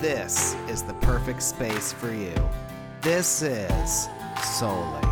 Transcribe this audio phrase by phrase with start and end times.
[0.00, 2.34] this is the perfect space for you.
[3.02, 5.04] This is Souly.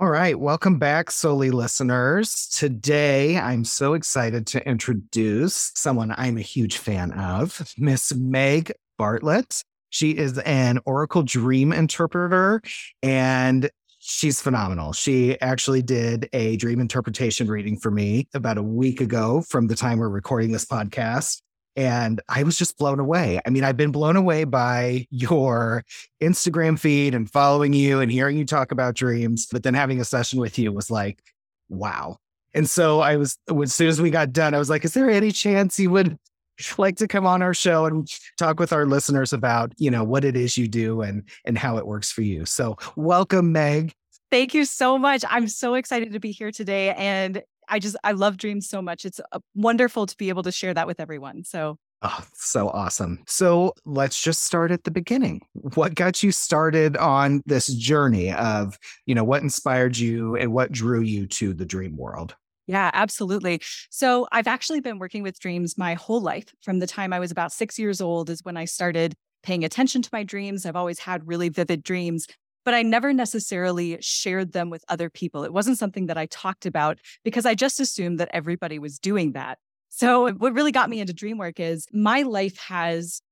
[0.00, 2.48] All right, welcome back, Souly listeners.
[2.48, 9.64] Today, I'm so excited to introduce someone I'm a huge fan of, Miss Meg Bartlett.
[9.90, 12.62] She is an Oracle dream interpreter
[13.02, 14.92] and she's phenomenal.
[14.92, 19.76] She actually did a dream interpretation reading for me about a week ago from the
[19.76, 21.42] time we're recording this podcast.
[21.76, 23.40] And I was just blown away.
[23.46, 25.84] I mean, I've been blown away by your
[26.20, 29.46] Instagram feed and following you and hearing you talk about dreams.
[29.50, 31.22] But then having a session with you was like,
[31.68, 32.16] wow.
[32.52, 35.08] And so I was, as soon as we got done, I was like, is there
[35.08, 36.18] any chance you would
[36.78, 40.24] like to come on our show and talk with our listeners about, you know, what
[40.24, 42.44] it is you do and and how it works for you.
[42.46, 43.92] So, welcome Meg.
[44.30, 45.24] Thank you so much.
[45.28, 49.04] I'm so excited to be here today and I just I love dreams so much.
[49.04, 51.44] It's uh, wonderful to be able to share that with everyone.
[51.44, 53.18] So Oh, so awesome.
[53.26, 55.40] So let's just start at the beginning.
[55.74, 60.70] What got you started on this journey of, you know, what inspired you and what
[60.70, 62.36] drew you to the dream world?
[62.68, 63.60] Yeah, absolutely.
[63.90, 66.54] So I've actually been working with dreams my whole life.
[66.62, 70.02] From the time I was about six years old, is when I started paying attention
[70.02, 70.66] to my dreams.
[70.66, 72.26] I've always had really vivid dreams
[72.64, 75.42] but I never necessarily shared them with other people.
[75.42, 79.32] It wasn't something that I talked about because I just assumed that everybody was doing
[79.32, 79.56] that.
[79.88, 83.22] So, what really got me into dream work is my life has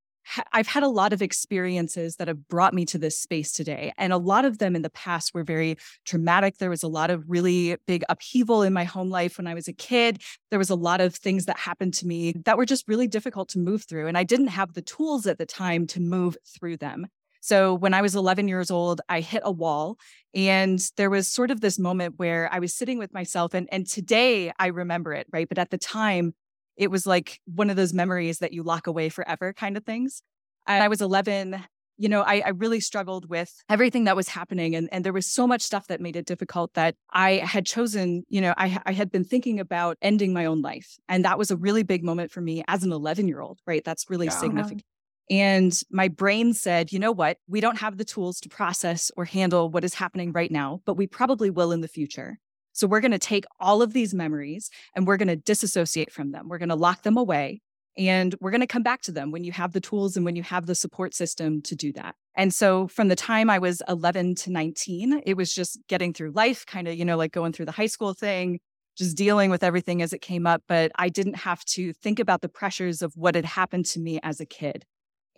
[0.53, 3.93] I've had a lot of experiences that have brought me to this space today.
[3.97, 6.59] And a lot of them in the past were very traumatic.
[6.59, 9.69] There was a lot of really big upheaval in my home life when I was
[9.69, 10.23] a kid.
[10.51, 13.49] There was a lot of things that happened to me that were just really difficult
[13.51, 14.07] to move through.
[14.07, 17.07] And I didn't have the tools at the time to move through them.
[17.41, 19.99] So when I was 11 years old, I hit a wall
[20.35, 23.87] and there was sort of this moment where I was sitting with myself and and
[23.87, 25.49] today I remember it, right?
[25.49, 26.35] But at the time
[26.77, 30.23] it was like one of those memories that you lock away forever kind of things.
[30.67, 31.65] And I was 11
[31.99, 34.75] you know, I, I, really struggled with everything that was happening.
[34.75, 38.25] And, and there was so much stuff that made it difficult that I had chosen,
[38.29, 40.97] you know, I, I had been thinking about ending my own life.
[41.09, 43.83] And that was a really big moment for me as an 11 year old, right?
[43.85, 44.33] That's really yeah.
[44.33, 44.83] significant.
[45.29, 47.39] And my brain said, you know what?
[47.49, 50.95] We don't have the tools to process or handle what is happening right now, but
[50.95, 52.39] we probably will in the future.
[52.77, 56.33] So we're going to take all of these memories and we're going to disassociate from
[56.33, 56.47] them.
[56.49, 57.63] We're going to lock them away
[57.97, 60.37] and we're going to come back to them when you have the tools and when
[60.37, 62.15] you have the support system to do that.
[62.35, 66.33] And so from the time I was 11 to 19, it was just getting through
[66.33, 68.61] life, kind of, you know, like going through the high school thing,
[68.99, 70.63] just dealing with everything as it came up.
[70.69, 74.21] But I didn't have to think about the pressures of what had happened to me
[74.23, 74.85] as a kid.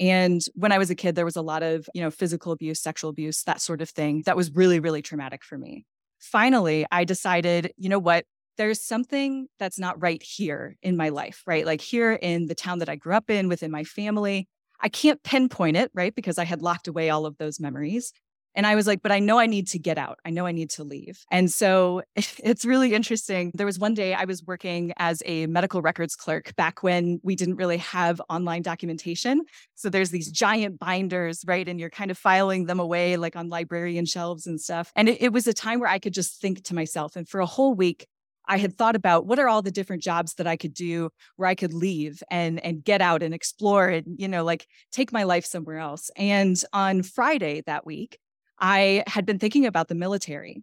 [0.01, 2.81] And when I was a kid, there was a lot of, you know, physical abuse,
[2.81, 5.87] sexual abuse, that sort of thing that was really, really traumatic for me.
[6.19, 8.25] Finally, I decided, you know what?
[8.57, 11.65] There's something that's not right here in my life, right?
[11.65, 14.49] Like here in the town that I grew up in, within my family.
[14.81, 16.15] I can't pinpoint it, right?
[16.15, 18.13] Because I had locked away all of those memories.
[18.59, 20.19] And I was like, but I know I need to get out.
[20.25, 21.25] I know I need to leave.
[21.31, 23.53] And so it's really interesting.
[23.55, 27.37] There was one day I was working as a medical records clerk back when we
[27.37, 29.43] didn't really have online documentation.
[29.77, 31.69] So there's these giant binders, right?
[31.69, 34.91] And you're kind of filing them away like on librarian shelves and stuff.
[34.97, 37.15] And it, it was a time where I could just think to myself.
[37.15, 38.09] And for a whole week,
[38.49, 41.49] I had thought about what are all the different jobs that I could do where
[41.49, 45.25] I could leave and and get out and explore and you know like take my
[45.25, 46.11] life somewhere else.
[46.17, 48.19] And on Friday that week,
[48.61, 50.63] I had been thinking about the military.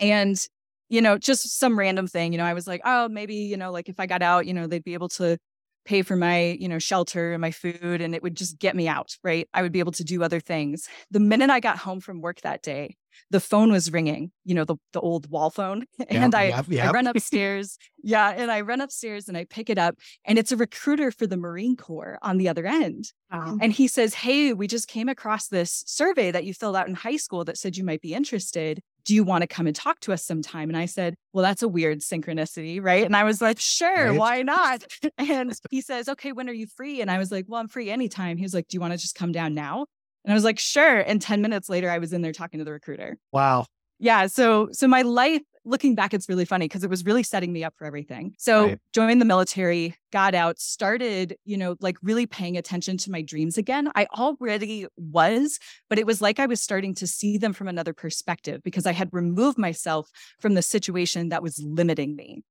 [0.00, 0.36] And,
[0.88, 3.72] you know, just some random thing, you know, I was like, oh, maybe, you know,
[3.72, 5.38] like if I got out, you know, they'd be able to
[5.84, 8.88] pay for my, you know, shelter and my food and it would just get me
[8.88, 9.48] out, right?
[9.54, 10.88] I would be able to do other things.
[11.10, 12.96] The minute I got home from work that day,
[13.30, 15.84] the phone was ringing, you know, the, the old wall phone.
[16.08, 16.88] And yep, I, yep, yep.
[16.88, 17.78] I run upstairs.
[18.02, 18.30] yeah.
[18.30, 21.36] And I run upstairs and I pick it up and it's a recruiter for the
[21.36, 23.12] Marine Corps on the other end.
[23.30, 23.58] Wow.
[23.60, 26.94] And he says, Hey, we just came across this survey that you filled out in
[26.94, 28.82] high school that said you might be interested.
[29.04, 30.68] Do you want to come and talk to us sometime?
[30.68, 33.04] And I said, Well, that's a weird synchronicity, right?
[33.04, 34.18] And I was like, Sure, right.
[34.18, 34.84] why not?
[35.18, 37.00] and he says, Okay, when are you free?
[37.00, 38.36] And I was like, Well, I'm free anytime.
[38.36, 39.86] He was like, Do you want to just come down now?
[40.24, 41.00] And I was like, sure.
[41.00, 43.18] And 10 minutes later, I was in there talking to the recruiter.
[43.32, 43.66] Wow.
[43.98, 44.26] Yeah.
[44.26, 47.64] So, so my life looking back, it's really funny because it was really setting me
[47.64, 48.34] up for everything.
[48.38, 48.78] So right.
[48.92, 53.58] joined the military, got out, started, you know, like really paying attention to my dreams
[53.58, 53.90] again.
[53.94, 57.92] I already was, but it was like I was starting to see them from another
[57.92, 60.10] perspective because I had removed myself
[60.40, 62.42] from the situation that was limiting me.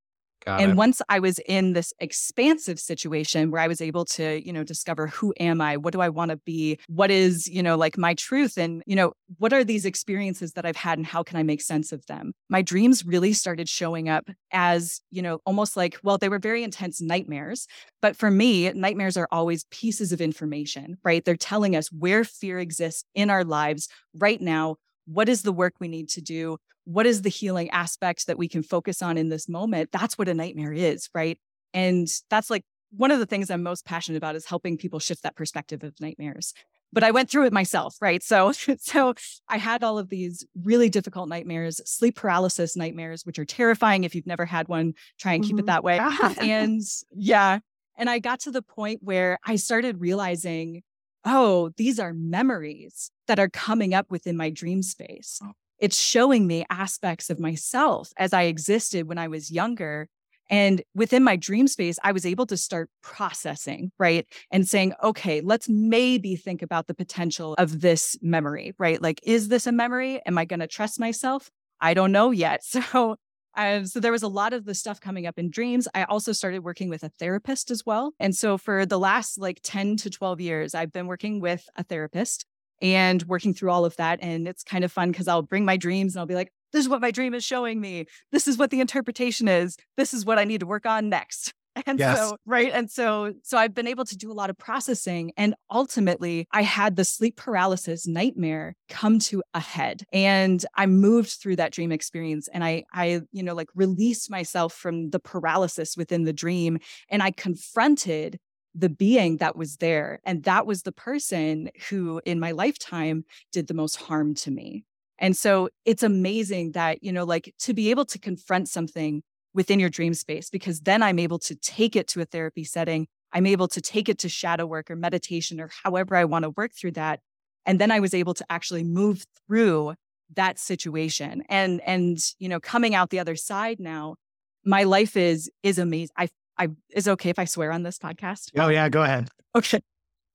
[0.45, 0.77] Got and it.
[0.77, 5.07] once I was in this expansive situation where I was able to, you know, discover
[5.07, 5.77] who am I?
[5.77, 6.79] What do I want to be?
[6.87, 8.57] What is, you know, like my truth?
[8.57, 11.61] And, you know, what are these experiences that I've had and how can I make
[11.61, 12.33] sense of them?
[12.49, 16.63] My dreams really started showing up as, you know, almost like, well, they were very
[16.63, 17.67] intense nightmares.
[18.01, 21.23] But for me, nightmares are always pieces of information, right?
[21.23, 24.77] They're telling us where fear exists in our lives right now.
[25.05, 26.57] What is the work we need to do?
[26.91, 29.91] What is the healing aspects that we can focus on in this moment?
[29.91, 31.37] That's what a nightmare is, right?
[31.73, 35.23] And that's like one of the things I'm most passionate about is helping people shift
[35.23, 36.53] that perspective of nightmares.
[36.93, 38.21] But I went through it myself, right?
[38.21, 39.13] So, so
[39.47, 44.03] I had all of these really difficult nightmares, sleep paralysis nightmares, which are terrifying.
[44.03, 45.59] If you've never had one, try and keep mm-hmm.
[45.59, 45.99] it that way.
[46.41, 46.81] and
[47.15, 47.59] yeah,
[47.97, 50.81] and I got to the point where I started realizing,
[51.23, 55.39] oh, these are memories that are coming up within my dream space.
[55.81, 60.07] It's showing me aspects of myself as I existed when I was younger.
[60.49, 64.27] And within my dream space, I was able to start processing, right?
[64.51, 69.01] And saying, okay, let's maybe think about the potential of this memory, right?
[69.01, 70.21] Like, is this a memory?
[70.25, 71.49] Am I going to trust myself?
[71.79, 72.61] I don't know yet.
[72.93, 73.15] So,
[73.57, 75.85] uh, so there was a lot of the stuff coming up in dreams.
[75.93, 78.13] I also started working with a therapist as well.
[78.17, 81.83] And so for the last like 10 to 12 years, I've been working with a
[81.83, 82.45] therapist
[82.81, 84.19] and working through all of that.
[84.21, 86.81] And it's kind of fun because I'll bring my dreams and I'll be like, this
[86.81, 88.05] is what my dream is showing me.
[88.31, 89.77] This is what the interpretation is.
[89.97, 91.53] This is what I need to work on next.
[91.85, 92.17] And yes.
[92.17, 92.69] so, right.
[92.73, 95.31] And so, so I've been able to do a lot of processing.
[95.37, 100.03] And ultimately, I had the sleep paralysis nightmare come to a head.
[100.11, 104.73] And I moved through that dream experience and I, I, you know, like released myself
[104.73, 106.77] from the paralysis within the dream.
[107.09, 108.37] And I confronted
[108.73, 110.19] the being that was there.
[110.23, 114.85] And that was the person who, in my lifetime, did the most harm to me.
[115.19, 119.23] And so it's amazing that, you know, like to be able to confront something
[119.53, 123.07] within your dream space, because then I'm able to take it to a therapy setting.
[123.33, 126.51] I'm able to take it to shadow work or meditation or however I want to
[126.51, 127.19] work through that.
[127.65, 129.93] And then I was able to actually move through
[130.35, 131.43] that situation.
[131.49, 134.15] And, and, you know, coming out the other side now,
[134.63, 136.13] my life is, is amazing.
[136.17, 136.29] I
[136.61, 138.51] I is okay if I swear on this podcast?
[138.57, 139.29] Oh yeah, go ahead.
[139.55, 139.81] Okay.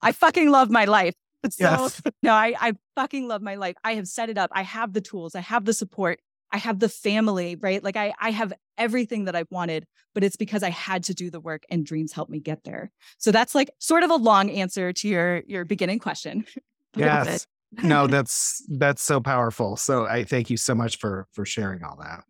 [0.02, 1.14] I fucking love my life.
[1.48, 2.02] So yes.
[2.22, 3.76] no, I, I fucking love my life.
[3.84, 4.50] I have set it up.
[4.52, 5.36] I have the tools.
[5.36, 6.18] I have the support.
[6.52, 7.82] I have the family, right?
[7.82, 11.30] Like I, I have everything that I've wanted, but it's because I had to do
[11.30, 12.90] the work and dreams helped me get there.
[13.18, 16.44] So that's like sort of a long answer to your your beginning question.
[16.96, 17.46] yes.
[17.82, 19.76] no, that's that's so powerful.
[19.76, 22.24] So I thank you so much for for sharing all that.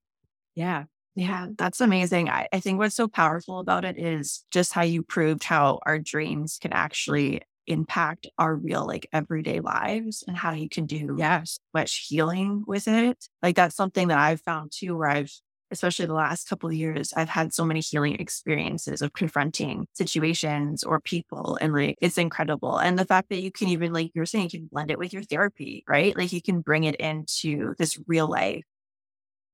[0.55, 0.85] Yeah.
[1.17, 2.29] Yeah, that's amazing.
[2.29, 5.99] I, I think what's so powerful about it is just how you proved how our
[5.99, 11.59] dreams can actually impact our real like everyday lives and how you can do yes
[11.75, 15.33] much healing with it like that's something that i've found too where i've
[15.73, 20.85] especially the last couple of years i've had so many healing experiences of confronting situations
[20.85, 24.27] or people and like it's incredible and the fact that you can even like you're
[24.27, 27.75] saying you can blend it with your therapy right like you can bring it into
[27.79, 28.63] this real life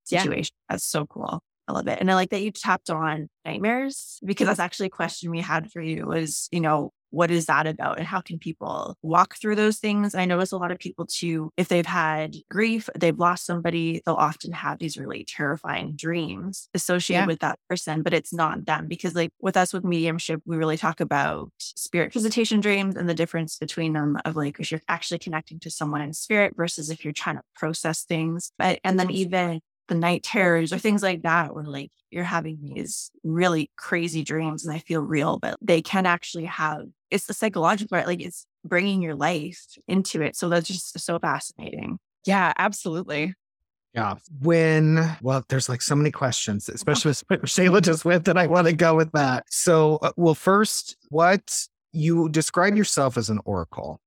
[0.04, 0.74] situation yeah.
[0.74, 1.98] that's so cool I love it.
[2.00, 5.70] And I like that you tapped on nightmares because that's actually a question we had
[5.70, 9.54] for you was, you know, what is that about and how can people walk through
[9.54, 10.14] those things?
[10.14, 14.14] I notice a lot of people too, if they've had grief, they've lost somebody, they'll
[14.14, 17.26] often have these really terrifying dreams associated yeah.
[17.26, 20.78] with that person, but it's not them because like with us with mediumship, we really
[20.78, 25.18] talk about spirit visitation dreams and the difference between them of like if you're actually
[25.18, 28.52] connecting to someone in spirit versus if you're trying to process things.
[28.58, 29.60] But and then even
[29.92, 34.64] the night terrors or things like that, where like you're having these really crazy dreams
[34.64, 38.06] and they feel real, but they can actually have it's the psychological, right?
[38.06, 40.34] Like it's bringing your life into it.
[40.34, 41.98] So that's just so fascinating.
[42.24, 43.34] Yeah, absolutely.
[43.94, 44.14] Yeah.
[44.40, 48.66] When, well, there's like so many questions, especially with Shayla just went that I want
[48.66, 49.44] to go with that.
[49.50, 54.00] So, uh, well, first, what you describe yourself as an oracle.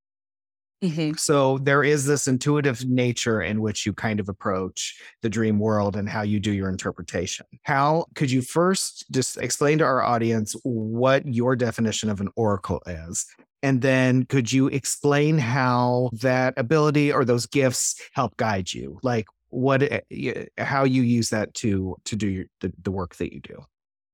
[0.84, 1.13] Mm-hmm.
[1.13, 5.96] So there is this intuitive nature in which you kind of approach the dream world
[5.96, 7.46] and how you do your interpretation.
[7.63, 12.82] How could you first just explain to our audience what your definition of an oracle
[12.86, 13.25] is?
[13.63, 19.00] And then could you explain how that ability or those gifts help guide you?
[19.01, 23.34] Like what eh, how you use that to to do your, the, the work that
[23.34, 23.63] you do?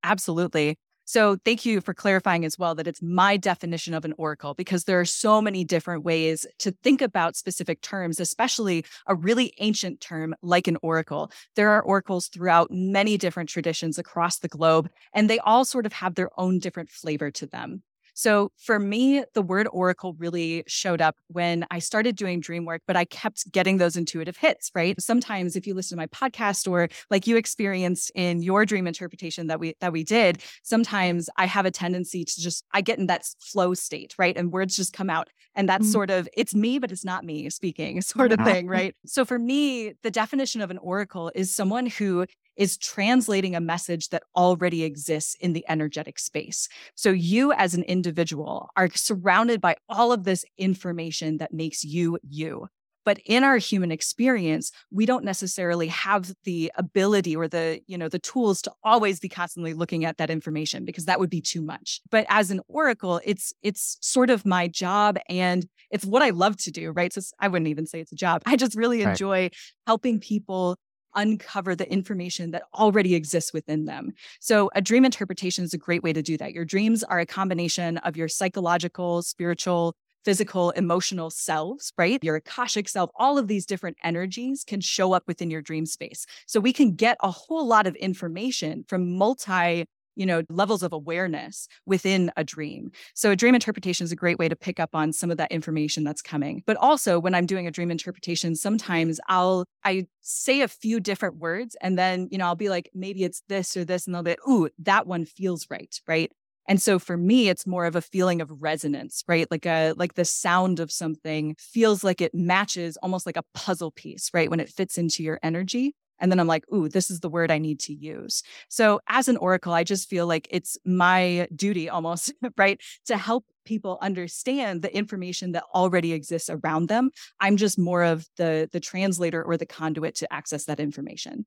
[0.03, 0.77] Absolutely.
[1.12, 4.86] So thank you for clarifying as well that it's my definition of an oracle because
[4.86, 10.00] there are so many different ways to think about specific terms, especially a really ancient
[10.00, 11.30] term like an oracle.
[11.58, 15.91] There are oracles throughout many different traditions across the globe, and they all sort of
[15.91, 17.84] have their own different flavor to them.
[18.13, 22.82] So for me, the word oracle really showed up when I started doing dream work,
[22.88, 25.00] but I kept getting those intuitive hits, right?
[25.01, 29.48] Sometimes if you listen to my podcast or like you experienced in your dream interpretation
[29.48, 33.08] that we that we did, sometimes I have a tendency to just I get in
[33.08, 34.36] that flow state, right?
[34.36, 35.30] And words just come out.
[35.56, 35.91] And that's mm-hmm.
[35.91, 38.96] sort of it's me, but it's not me speaking, sort of thing, right?
[39.06, 44.10] So for me, the definition of an oracle is someone who is translating a message
[44.10, 46.67] that already exists in the energetic space.
[46.96, 52.20] So you as an individual are surrounded by all of this information that makes you
[52.24, 52.67] you.
[53.03, 58.10] But in our human experience, we don't necessarily have the ability or the, you know,
[58.10, 61.62] the tools to always be constantly looking at that information because that would be too
[61.62, 62.01] much.
[62.12, 66.58] But as an oracle, it's it's sort of my job and it's what I love
[66.58, 67.12] to do, right?
[67.12, 68.43] So I wouldn't even say it's a job.
[68.46, 69.55] I just really enjoy right.
[69.88, 70.77] helping people
[71.15, 74.13] uncover the information that already exists within them.
[74.39, 76.53] So, a dream interpretation is a great way to do that.
[76.53, 82.24] Your dreams are a combination of your psychological, spiritual, physical, emotional selves, right?
[82.24, 86.25] Your Akashic self, all of these different energies can show up within your dream space.
[86.46, 90.94] So, we can get a whole lot of information from multi you know, levels of
[90.94, 92.91] awareness within a dream.
[93.13, 95.51] So a dream interpretation is a great way to pick up on some of that
[95.51, 96.63] information that's coming.
[96.65, 101.38] But also when I'm doing a dream interpretation, sometimes I'll I say a few different
[101.38, 104.24] words and then, you know, I'll be like, maybe it's this or this, and they'll
[104.24, 106.32] be, ooh, that one feels right, right?
[106.68, 109.48] And so for me, it's more of a feeling of resonance, right?
[109.50, 113.91] Like a like the sound of something feels like it matches almost like a puzzle
[113.91, 114.50] piece, right?
[114.50, 115.96] When it fits into your energy.
[116.22, 118.44] And then I'm like, ooh, this is the word I need to use.
[118.70, 123.46] So as an oracle, I just feel like it's my duty almost, right, to help
[123.66, 127.10] people understand the information that already exists around them.
[127.40, 131.46] I'm just more of the the translator or the conduit to access that information.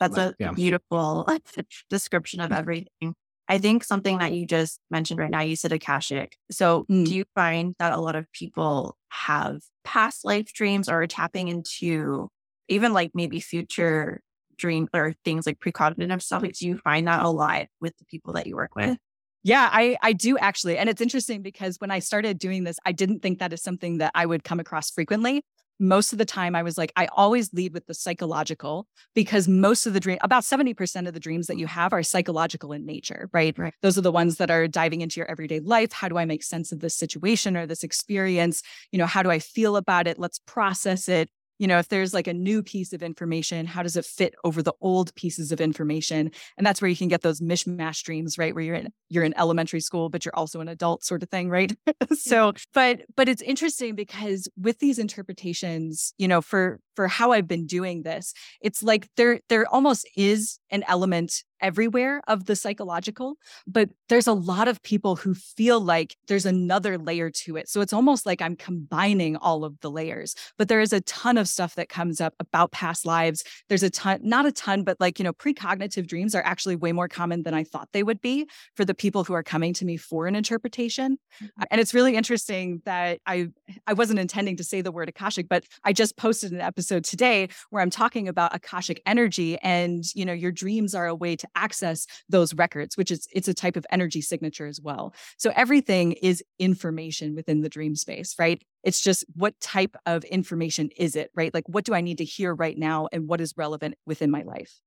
[0.00, 0.52] That's a yeah.
[0.52, 1.28] beautiful
[1.90, 3.14] description of everything.
[3.48, 6.36] I think something that you just mentioned right now, you said Akashic.
[6.52, 7.04] So, mm.
[7.04, 12.30] do you find that a lot of people have past life dreams or tapping into
[12.70, 14.22] even like maybe future
[14.56, 18.34] dream or things like precognitive stuff, do you find that a lot with the people
[18.34, 18.96] that you work with?
[19.42, 20.76] Yeah, I I do actually.
[20.76, 23.98] And it's interesting because when I started doing this, I didn't think that is something
[23.98, 25.42] that I would come across frequently.
[25.82, 29.86] Most of the time I was like I always lead with the psychological because most
[29.86, 33.30] of the dream about 70% of the dreams that you have are psychological in nature,
[33.32, 33.58] right?
[33.58, 33.72] right?
[33.80, 35.90] Those are the ones that are diving into your everyday life.
[35.90, 38.62] How do I make sense of this situation or this experience?
[38.92, 40.18] You know, how do I feel about it?
[40.18, 43.96] Let's process it you know if there's like a new piece of information how does
[43.96, 46.30] it fit over the old pieces of information?
[46.56, 49.38] And that's where you can get those mishmash dreams right where you're in you're in
[49.38, 51.76] elementary school but you're also an adult sort of thing right?
[52.14, 57.48] So but but it's interesting because with these interpretations you know for for how i've
[57.48, 63.36] been doing this it's like there there almost is an element everywhere of the psychological,
[63.66, 67.68] but there's a lot of people who feel like there's another layer to it.
[67.68, 70.34] So it's almost like I'm combining all of the layers.
[70.58, 73.44] But there is a ton of stuff that comes up about past lives.
[73.68, 76.92] There's a ton, not a ton, but like, you know, precognitive dreams are actually way
[76.92, 79.84] more common than I thought they would be for the people who are coming to
[79.84, 81.18] me for an interpretation.
[81.42, 81.62] Mm-hmm.
[81.70, 83.48] And it's really interesting that I
[83.86, 87.48] I wasn't intending to say the word Akashic, but I just posted an episode today
[87.68, 91.46] where I'm talking about Akashic energy and, you know, your dreams are a way to
[91.54, 95.14] access those records, which is it's a type of energy signature as well.
[95.38, 98.62] So everything is information within the dream space, right?
[98.82, 101.52] It's just what type of information is it, right?
[101.52, 104.42] Like what do I need to hear right now and what is relevant within my
[104.42, 104.80] life?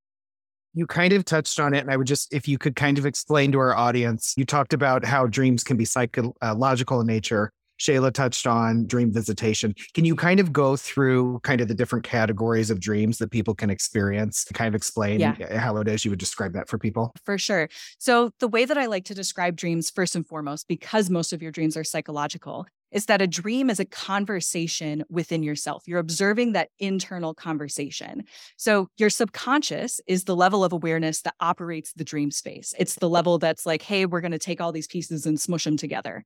[0.76, 3.06] You kind of touched on it, and I would just, if you could kind of
[3.06, 7.52] explain to our audience, you talked about how dreams can be psychological uh, in nature.
[7.80, 9.74] Shayla touched on dream visitation.
[9.94, 13.56] Can you kind of go through kind of the different categories of dreams that people
[13.56, 14.46] can experience?
[14.54, 15.58] Kind of explain yeah.
[15.58, 17.14] how it is you would describe that for people?
[17.24, 17.70] For sure.
[17.98, 21.42] So, the way that I like to describe dreams, first and foremost, because most of
[21.42, 25.84] your dreams are psychological, is that a dream is a conversation within yourself.
[25.88, 28.24] You're observing that internal conversation.
[28.58, 32.74] So, your subconscious is the level of awareness that operates the dream space.
[32.78, 35.64] It's the level that's like, hey, we're going to take all these pieces and smush
[35.66, 36.24] them together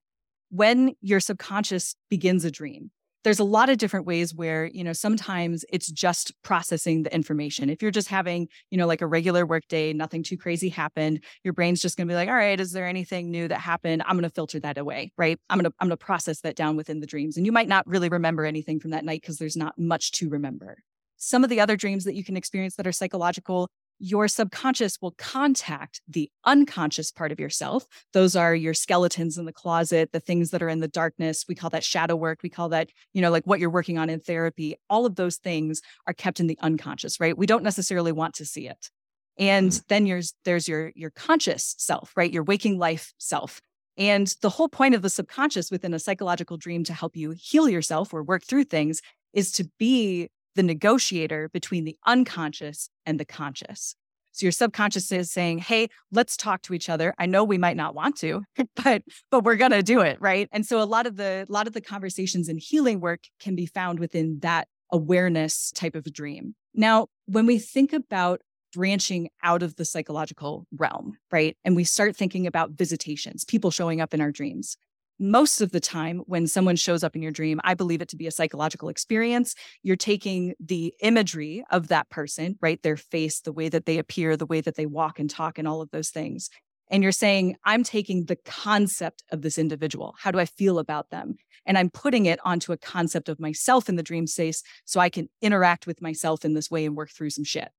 [0.49, 2.91] when your subconscious begins a dream
[3.27, 7.69] there's a lot of different ways where you know sometimes it's just processing the information.
[7.69, 11.21] If you're just having you know like a regular work day nothing too crazy happened
[11.43, 14.01] your brain's just going to be like all right is there anything new that happened?
[14.05, 15.37] I'm going to filter that away right?
[15.49, 17.35] I'm going to i'm going to process that down within the dreams.
[17.35, 20.29] And you might not really remember anything from that night because there's not much to
[20.29, 20.77] remember.
[21.17, 25.15] Some of the other dreams that you can experience that are psychological your subconscious will
[25.17, 27.87] contact the unconscious part of yourself.
[28.13, 31.45] Those are your skeletons in the closet, the things that are in the darkness.
[31.47, 32.39] We call that shadow work.
[32.43, 34.75] We call that, you know, like what you're working on in therapy.
[34.89, 37.37] All of those things are kept in the unconscious, right?
[37.37, 38.89] We don't necessarily want to see it.
[39.37, 39.83] And mm.
[39.87, 42.31] then there's there's your your conscious self, right?
[42.31, 43.61] Your waking life self.
[43.97, 47.67] And the whole point of the subconscious within a psychological dream to help you heal
[47.67, 49.01] yourself or work through things
[49.33, 53.95] is to be the negotiator between the unconscious and the conscious.
[54.33, 57.13] So your subconscious is saying, "Hey, let's talk to each other.
[57.17, 58.43] I know we might not want to,
[58.83, 61.51] but but we're going to do it, right?" And so a lot of the a
[61.51, 66.11] lot of the conversations and healing work can be found within that awareness type of
[66.11, 66.55] dream.
[66.73, 68.41] Now, when we think about
[68.73, 71.57] branching out of the psychological realm, right?
[71.65, 74.77] And we start thinking about visitations, people showing up in our dreams
[75.19, 78.15] most of the time when someone shows up in your dream i believe it to
[78.15, 79.55] be a psychological experience.
[79.83, 84.37] You're taking the imagery of that person right their face the way that they appear
[84.37, 86.49] the way that they walk and talk and all of those things
[86.89, 90.15] and you're saying i'm taking the concept of this individual.
[90.19, 91.35] How do i feel about them?
[91.65, 95.09] And i'm putting it onto a concept of myself in the dream space so i
[95.09, 97.69] can interact with myself in this way and work through some shit.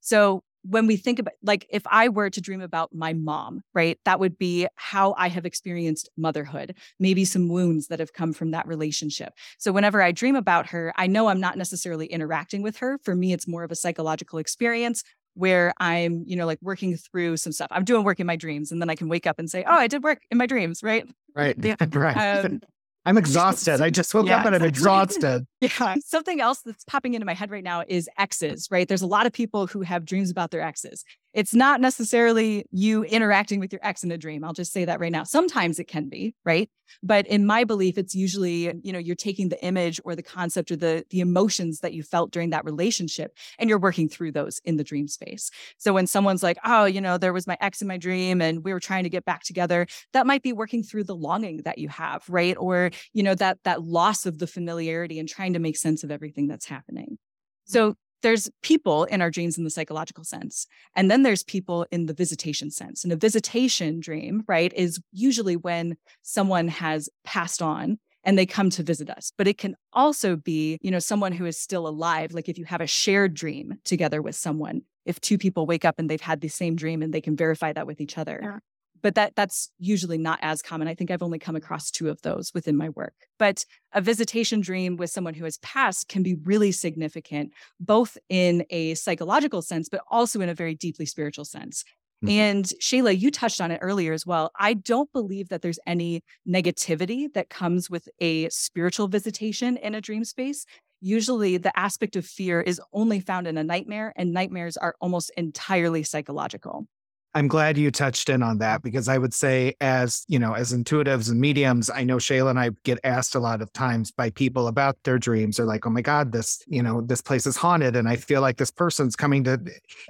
[0.00, 3.98] So when we think about like if i were to dream about my mom right
[4.04, 8.50] that would be how i have experienced motherhood maybe some wounds that have come from
[8.50, 9.32] that relationship.
[9.58, 12.98] So whenever i dream about her i know i'm not necessarily interacting with her.
[13.02, 17.36] For me it's more of a psychological experience where i'm you know like working through
[17.36, 17.68] some stuff.
[17.70, 19.74] I'm doing work in my dreams and then i can wake up and say oh
[19.74, 21.06] i did work in my dreams right?
[21.34, 21.56] Right.
[21.62, 21.76] Yeah.
[21.92, 22.44] right.
[22.44, 22.60] Um,
[23.06, 23.80] I'm exhausted.
[23.80, 25.46] I just woke yeah, up and I'm exhausted.
[25.60, 25.94] Yeah.
[26.04, 28.86] Something else that's popping into my head right now is exes, right?
[28.86, 31.04] There's a lot of people who have dreams about their exes.
[31.34, 34.44] It's not necessarily you interacting with your ex in a dream.
[34.44, 35.24] I'll just say that right now.
[35.24, 36.70] Sometimes it can be, right?
[37.02, 40.70] But in my belief, it's usually, you know, you're taking the image or the concept
[40.70, 44.58] or the the emotions that you felt during that relationship and you're working through those
[44.64, 45.50] in the dream space.
[45.76, 48.64] So when someone's like, "Oh, you know, there was my ex in my dream and
[48.64, 51.78] we were trying to get back together," that might be working through the longing that
[51.78, 52.56] you have, right?
[52.58, 56.10] Or, you know, that that loss of the familiarity and trying to make sense of
[56.10, 57.12] everything that's happening.
[57.12, 57.72] Mm.
[57.72, 62.06] So there's people in our dreams in the psychological sense and then there's people in
[62.06, 63.04] the visitation sense.
[63.04, 68.70] And a visitation dream right is usually when someone has passed on and they come
[68.70, 69.32] to visit us.
[69.38, 72.64] But it can also be you know someone who is still alive like if you
[72.64, 76.40] have a shared dream together with someone if two people wake up and they've had
[76.40, 78.40] the same dream and they can verify that with each other.
[78.42, 78.58] Yeah
[79.02, 80.88] but that that's usually not as common.
[80.88, 83.14] I think I've only come across two of those within my work.
[83.38, 88.64] But a visitation dream with someone who has passed can be really significant, both in
[88.70, 91.84] a psychological sense, but also in a very deeply spiritual sense.
[92.24, 92.30] Mm-hmm.
[92.30, 94.50] And Shayla, you touched on it earlier as well.
[94.58, 100.00] I don't believe that there's any negativity that comes with a spiritual visitation in a
[100.00, 100.66] dream space.
[101.00, 105.30] Usually, the aspect of fear is only found in a nightmare, and nightmares are almost
[105.36, 106.88] entirely psychological.
[107.38, 110.72] I'm glad you touched in on that because I would say, as you know, as
[110.72, 114.30] intuitives and mediums, I know Shayla and I get asked a lot of times by
[114.30, 115.56] people about their dreams.
[115.56, 118.40] They're like, "Oh my God, this you know, this place is haunted," and I feel
[118.40, 119.56] like this person's coming to.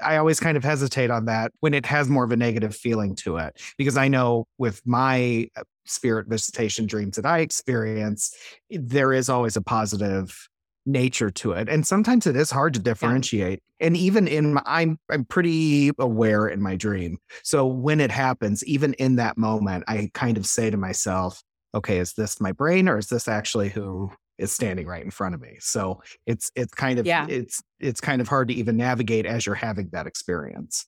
[0.02, 3.14] I always kind of hesitate on that when it has more of a negative feeling
[3.16, 8.34] to it because I know with my uh, spirit visitation dreams that I experience,
[8.70, 10.47] there is always a positive
[10.88, 13.86] nature to it and sometimes it is hard to differentiate yeah.
[13.86, 18.64] and even in my, i'm i'm pretty aware in my dream so when it happens
[18.64, 21.42] even in that moment i kind of say to myself
[21.74, 25.34] okay is this my brain or is this actually who is standing right in front
[25.34, 27.26] of me so it's it's kind of yeah.
[27.28, 30.86] it's it's kind of hard to even navigate as you're having that experience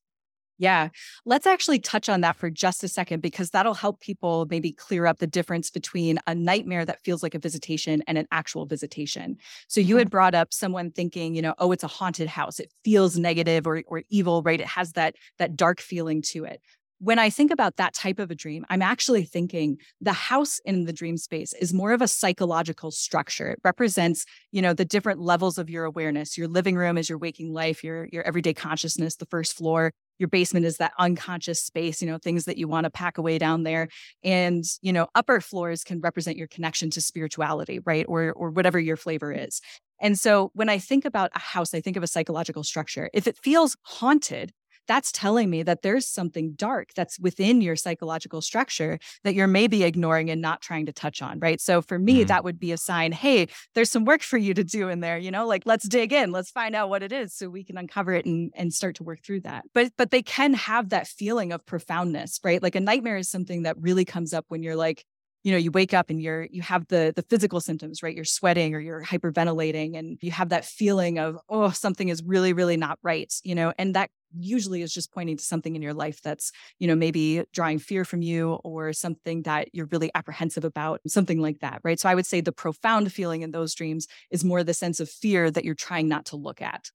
[0.61, 0.90] yeah.
[1.25, 5.07] Let's actually touch on that for just a second because that'll help people maybe clear
[5.07, 9.38] up the difference between a nightmare that feels like a visitation and an actual visitation.
[9.68, 10.11] So you had mm-hmm.
[10.11, 12.61] brought up someone thinking, you know, oh, it's a haunted house.
[12.61, 14.61] It feels negative or, or evil, right?
[14.61, 16.61] It has that that dark feeling to it
[17.03, 20.85] when I think about that type of a dream, I'm actually thinking the house in
[20.85, 23.53] the dream space is more of a psychological structure.
[23.53, 26.37] It represents, you know, the different levels of your awareness.
[26.37, 29.92] Your living room is your waking life, your your everyday consciousness, the first floor.
[30.20, 33.38] Your basement is that unconscious space, you know, things that you want to pack away
[33.38, 33.88] down there.
[34.22, 38.06] And, you know, upper floors can represent your connection to spirituality, right?
[38.09, 39.61] Or or whatever your flavor is.
[40.00, 43.11] And so when I think about a house, I think of a psychological structure.
[43.12, 44.52] If it feels haunted,
[44.90, 49.85] that's telling me that there's something dark that's within your psychological structure that you're maybe
[49.85, 51.61] ignoring and not trying to touch on, right?
[51.61, 52.26] So for me, mm-hmm.
[52.26, 55.16] that would be a sign, hey, there's some work for you to do in there,
[55.16, 57.79] you know, like let's dig in, let's find out what it is so we can
[57.79, 59.64] uncover it and, and start to work through that.
[59.74, 62.61] But but they can have that feeling of profoundness, right?
[62.61, 65.05] Like a nightmare is something that really comes up when you're like,
[65.42, 68.26] you know you wake up and you're you have the the physical symptoms right you're
[68.26, 72.76] sweating or you're hyperventilating and you have that feeling of oh something is really really
[72.76, 76.21] not right you know and that usually is just pointing to something in your life
[76.23, 81.01] that's, you know, maybe drawing fear from you or something that you're really apprehensive about,
[81.07, 81.99] something like that, right?
[81.99, 85.09] So I would say the profound feeling in those dreams is more the sense of
[85.09, 86.90] fear that you're trying not to look at,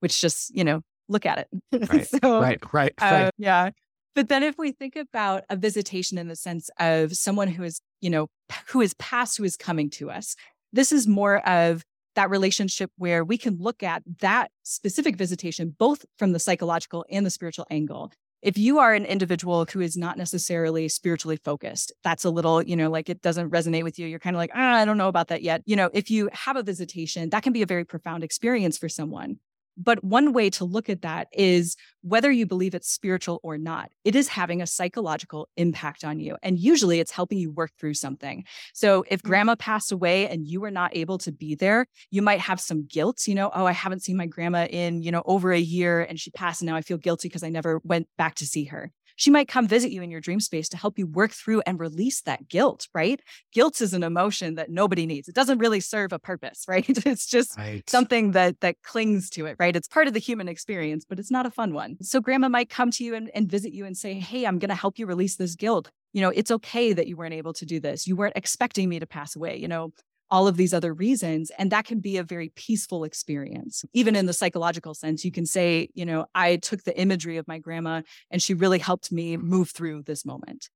[0.00, 1.48] which just, you know, look at it.
[1.92, 3.30] Right, so, right, right, uh, right.
[3.38, 3.70] Yeah.
[4.14, 7.80] But then if we think about a visitation in the sense of someone who is,
[8.00, 8.26] you know,
[8.68, 10.34] who is past, who is coming to us,
[10.72, 11.84] this is more of
[12.20, 17.24] that relationship where we can look at that specific visitation both from the psychological and
[17.24, 18.12] the spiritual angle.
[18.42, 22.76] If you are an individual who is not necessarily spiritually focused, that's a little, you
[22.76, 24.06] know, like it doesn't resonate with you.
[24.06, 25.62] You're kind of like, ah, I don't know about that yet.
[25.64, 28.90] You know, if you have a visitation, that can be a very profound experience for
[28.90, 29.38] someone.
[29.82, 33.90] But one way to look at that is whether you believe it's spiritual or not,
[34.04, 36.36] it is having a psychological impact on you.
[36.42, 38.44] And usually it's helping you work through something.
[38.74, 39.28] So if mm.
[39.28, 42.86] grandma passed away and you were not able to be there, you might have some
[42.86, 46.02] guilt, you know, oh, I haven't seen my grandma in, you know, over a year
[46.02, 48.64] and she passed and now I feel guilty because I never went back to see
[48.64, 51.60] her she might come visit you in your dream space to help you work through
[51.66, 53.20] and release that guilt, right?
[53.52, 55.28] Guilt is an emotion that nobody needs.
[55.28, 56.86] It doesn't really serve a purpose, right?
[56.88, 57.88] It's just right.
[57.88, 59.76] something that that clings to it, right?
[59.76, 61.98] It's part of the human experience, but it's not a fun one.
[62.00, 64.74] So grandma might come to you and, and visit you and say, Hey, I'm gonna
[64.74, 67.78] help you release this guilt you know, it's okay that you weren't able to do
[67.78, 68.06] this.
[68.06, 69.56] You weren't expecting me to pass away.
[69.56, 69.92] You know,
[70.30, 71.50] all of these other reasons.
[71.58, 73.84] And that can be a very peaceful experience.
[73.92, 77.48] Even in the psychological sense, you can say, you know, I took the imagery of
[77.48, 80.68] my grandma and she really helped me move through this moment.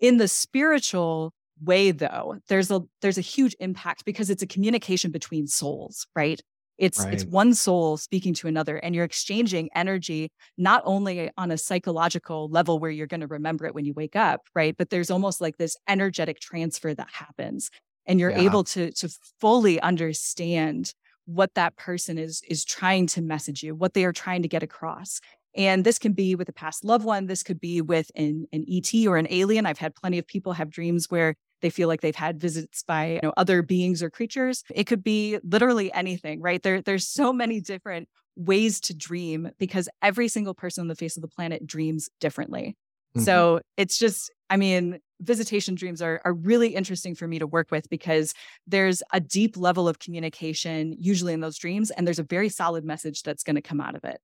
[0.00, 1.32] In the spiritual
[1.62, 6.40] way though, there's a there's a huge impact because it's a communication between souls, right?
[6.76, 7.12] It's right.
[7.12, 12.48] it's one soul speaking to another and you're exchanging energy not only on a psychological
[12.48, 14.76] level where you're going to remember it when you wake up, right?
[14.76, 17.70] But there's almost like this energetic transfer that happens
[18.08, 18.40] and you're yeah.
[18.40, 19.08] able to to
[19.40, 20.94] fully understand
[21.26, 24.62] what that person is is trying to message you what they are trying to get
[24.62, 25.20] across.
[25.54, 28.64] And this can be with a past loved one this could be with an, an
[28.68, 29.66] et or an alien.
[29.66, 33.14] I've had plenty of people have dreams where they feel like they've had visits by
[33.14, 34.62] you know, other beings or creatures.
[34.72, 36.62] It could be literally anything right?
[36.62, 41.16] There there's so many different ways to dream because every single person on the face
[41.16, 42.76] of the planet dreams differently
[43.16, 43.24] mm-hmm.
[43.24, 47.70] so it's just i mean visitation dreams are, are really interesting for me to work
[47.70, 48.34] with because
[48.66, 52.84] there's a deep level of communication usually in those dreams and there's a very solid
[52.84, 54.20] message that's going to come out of it.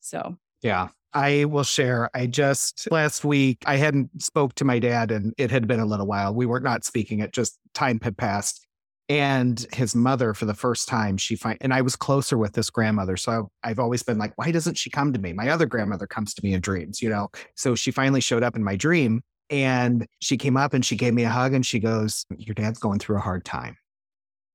[0.00, 0.36] So.
[0.62, 0.88] Yeah.
[1.14, 5.50] I will share i just last week i hadn't spoke to my dad and it
[5.50, 6.34] had been a little while.
[6.34, 8.66] We were not speaking it just time had passed
[9.08, 12.68] and his mother for the first time she find and i was closer with this
[12.68, 16.06] grandmother so i've always been like why doesn't she come to me my other grandmother
[16.06, 19.22] comes to me in dreams you know so she finally showed up in my dream
[19.50, 22.78] and she came up and she gave me a hug and she goes, Your dad's
[22.78, 23.76] going through a hard time.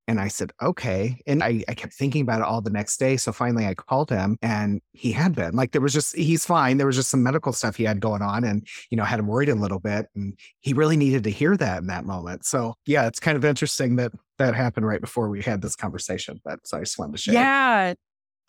[0.08, 1.22] And I said, okay.
[1.26, 3.16] And I, I kept thinking about it all the next day.
[3.16, 6.78] So finally I called him and he had been like, there was just, he's fine.
[6.78, 9.28] There was just some medical stuff he had going on and, you know, had him
[9.28, 10.08] worried a little bit.
[10.13, 12.46] And he really needed to hear that in that moment.
[12.46, 16.42] So yeah, it's kind of interesting that that happened right before we had this conversation.
[16.44, 17.34] But so I just wanted to share.
[17.36, 17.94] Yeah.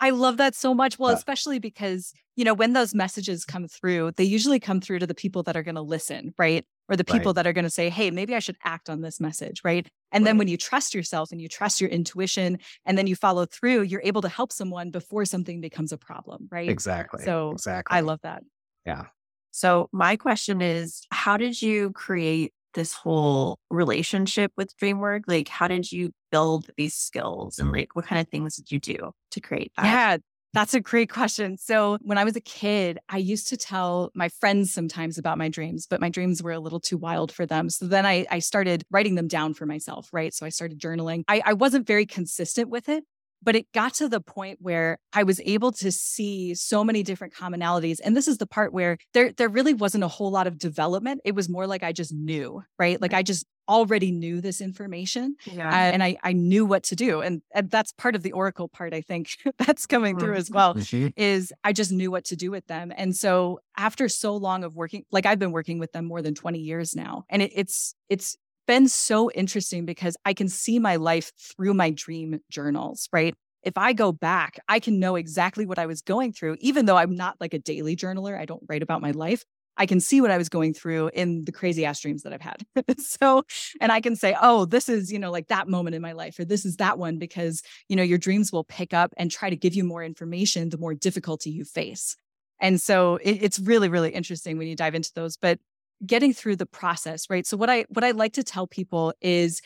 [0.01, 0.99] I love that so much.
[0.99, 5.07] Well, especially because, you know, when those messages come through, they usually come through to
[5.07, 6.67] the people that are going to listen, right?
[6.89, 7.37] Or the people right.
[7.37, 9.89] that are going to say, hey, maybe I should act on this message, right?
[10.13, 10.29] And right.
[10.29, 13.83] then when you trust yourself and you trust your intuition and then you follow through,
[13.83, 16.69] you're able to help someone before something becomes a problem, right?
[16.69, 17.25] Exactly.
[17.25, 17.97] So exactly.
[17.97, 18.43] I love that.
[18.85, 19.07] Yeah.
[19.51, 25.23] So my question is, how did you create this whole relationship with DreamWork?
[25.27, 28.79] Like, how did you build these skills and like what kind of things did you
[28.79, 29.85] do to create that?
[29.87, 30.17] Yeah.
[30.55, 31.57] That's a great question.
[31.59, 35.49] So, when I was a kid, I used to tell my friends sometimes about my
[35.49, 37.69] dreams, but my dreams were a little too wild for them.
[37.69, 40.33] So then I, I started writing them down for myself, right?
[40.33, 41.25] So I started journaling.
[41.27, 43.03] I, I wasn't very consistent with it,
[43.43, 47.35] but it got to the point where I was able to see so many different
[47.35, 47.99] commonalities.
[48.05, 51.21] And this is the part where there there really wasn't a whole lot of development.
[51.25, 53.01] It was more like I just knew, right?
[53.01, 55.69] Like I just already knew this information yeah.
[55.69, 58.69] uh, and I, I knew what to do and, and, that's part of the oracle
[58.69, 61.09] part i think that's coming through as well mm-hmm.
[61.17, 64.77] is i just knew what to do with them and so after so long of
[64.77, 67.95] working like i've been working with them more than 20 years now and it, it's
[68.09, 73.35] it's been so interesting because I can see my life through my dream journals, right?
[73.63, 76.97] If I go back, I can know exactly what I was going through, even though
[76.97, 78.39] I'm not like a daily journaler.
[78.39, 79.45] I don't write about my life.
[79.77, 82.41] I can see what I was going through in the crazy ass dreams that I've
[82.41, 82.65] had.
[82.99, 83.43] so,
[83.81, 86.39] and I can say, oh, this is, you know, like that moment in my life,
[86.39, 89.51] or this is that one, because, you know, your dreams will pick up and try
[89.51, 92.17] to give you more information the more difficulty you face.
[92.61, 95.37] And so it, it's really, really interesting when you dive into those.
[95.37, 95.59] But
[96.05, 97.47] getting through the process, right?
[97.47, 99.61] So what I what I like to tell people is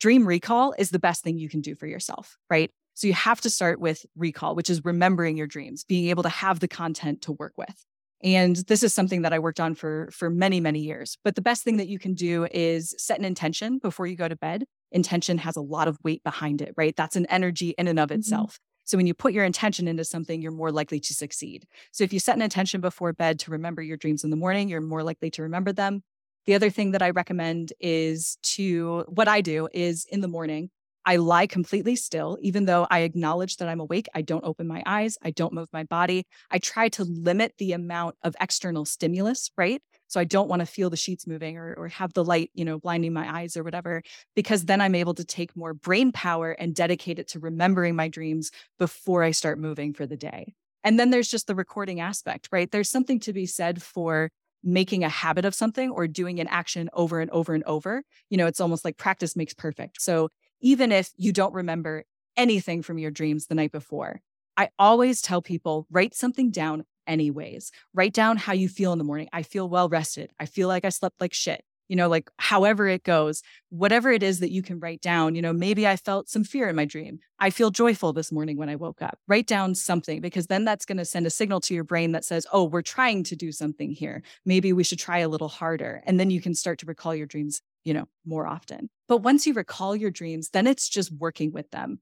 [0.00, 2.70] dream recall is the best thing you can do for yourself, right?
[2.94, 6.28] So you have to start with recall, which is remembering your dreams, being able to
[6.28, 7.84] have the content to work with.
[8.22, 11.18] And this is something that I worked on for for many many years.
[11.22, 14.28] But the best thing that you can do is set an intention before you go
[14.28, 14.64] to bed.
[14.92, 16.94] Intention has a lot of weight behind it, right?
[16.96, 18.20] That's an energy in and of mm-hmm.
[18.20, 18.58] itself.
[18.84, 21.66] So when you put your intention into something, you're more likely to succeed.
[21.90, 24.68] So if you set an intention before bed to remember your dreams in the morning,
[24.68, 26.02] you're more likely to remember them.
[26.46, 30.70] The other thing that I recommend is to what I do is in the morning,
[31.06, 32.36] I lie completely still.
[32.42, 35.68] Even though I acknowledge that I'm awake, I don't open my eyes, I don't move
[35.72, 36.26] my body.
[36.50, 39.80] I try to limit the amount of external stimulus, right?
[40.08, 42.64] So I don't want to feel the sheets moving or, or have the light, you
[42.64, 44.02] know, blinding my eyes or whatever,
[44.34, 48.08] because then I'm able to take more brain power and dedicate it to remembering my
[48.08, 50.54] dreams before I start moving for the day.
[50.84, 52.70] And then there's just the recording aspect, right?
[52.70, 54.30] There's something to be said for
[54.62, 58.02] making a habit of something or doing an action over and over and over.
[58.30, 60.02] You know, it's almost like practice makes perfect.
[60.02, 60.28] So
[60.60, 62.04] even if you don't remember
[62.36, 64.20] anything from your dreams the night before.
[64.56, 67.70] I always tell people write something down anyways.
[67.94, 69.28] Write down how you feel in the morning.
[69.32, 70.32] I feel well rested.
[70.40, 71.64] I feel like I slept like shit.
[71.88, 75.42] You know, like however it goes, whatever it is that you can write down, you
[75.42, 77.20] know, maybe I felt some fear in my dream.
[77.38, 79.20] I feel joyful this morning when I woke up.
[79.28, 82.24] Write down something because then that's going to send a signal to your brain that
[82.24, 84.24] says, oh, we're trying to do something here.
[84.44, 86.02] Maybe we should try a little harder.
[86.06, 88.90] And then you can start to recall your dreams you know, more often.
[89.06, 92.00] But once you recall your dreams, then it's just working with them.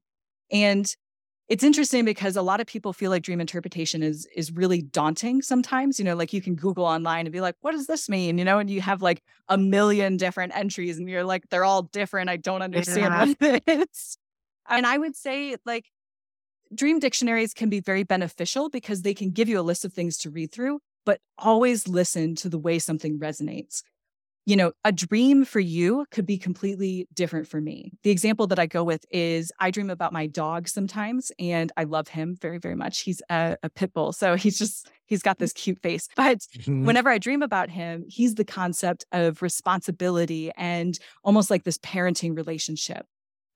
[0.50, 0.92] And
[1.46, 5.42] it's interesting because a lot of people feel like dream interpretation is is really daunting
[5.42, 8.38] sometimes you know like you can google online and be like what does this mean
[8.38, 11.82] you know and you have like a million different entries and you're like they're all
[11.82, 13.50] different i don't understand yeah.
[13.50, 14.16] what this
[14.70, 15.90] and i would say like
[16.74, 20.16] dream dictionaries can be very beneficial because they can give you a list of things
[20.16, 23.82] to read through but always listen to the way something resonates
[24.46, 27.92] you know, a dream for you could be completely different for me.
[28.02, 31.84] The example that I go with is I dream about my dog sometimes, and I
[31.84, 33.00] love him very, very much.
[33.00, 34.12] He's a, a pit bull.
[34.12, 36.08] So he's just, he's got this cute face.
[36.14, 36.84] But mm-hmm.
[36.84, 42.36] whenever I dream about him, he's the concept of responsibility and almost like this parenting
[42.36, 43.06] relationship.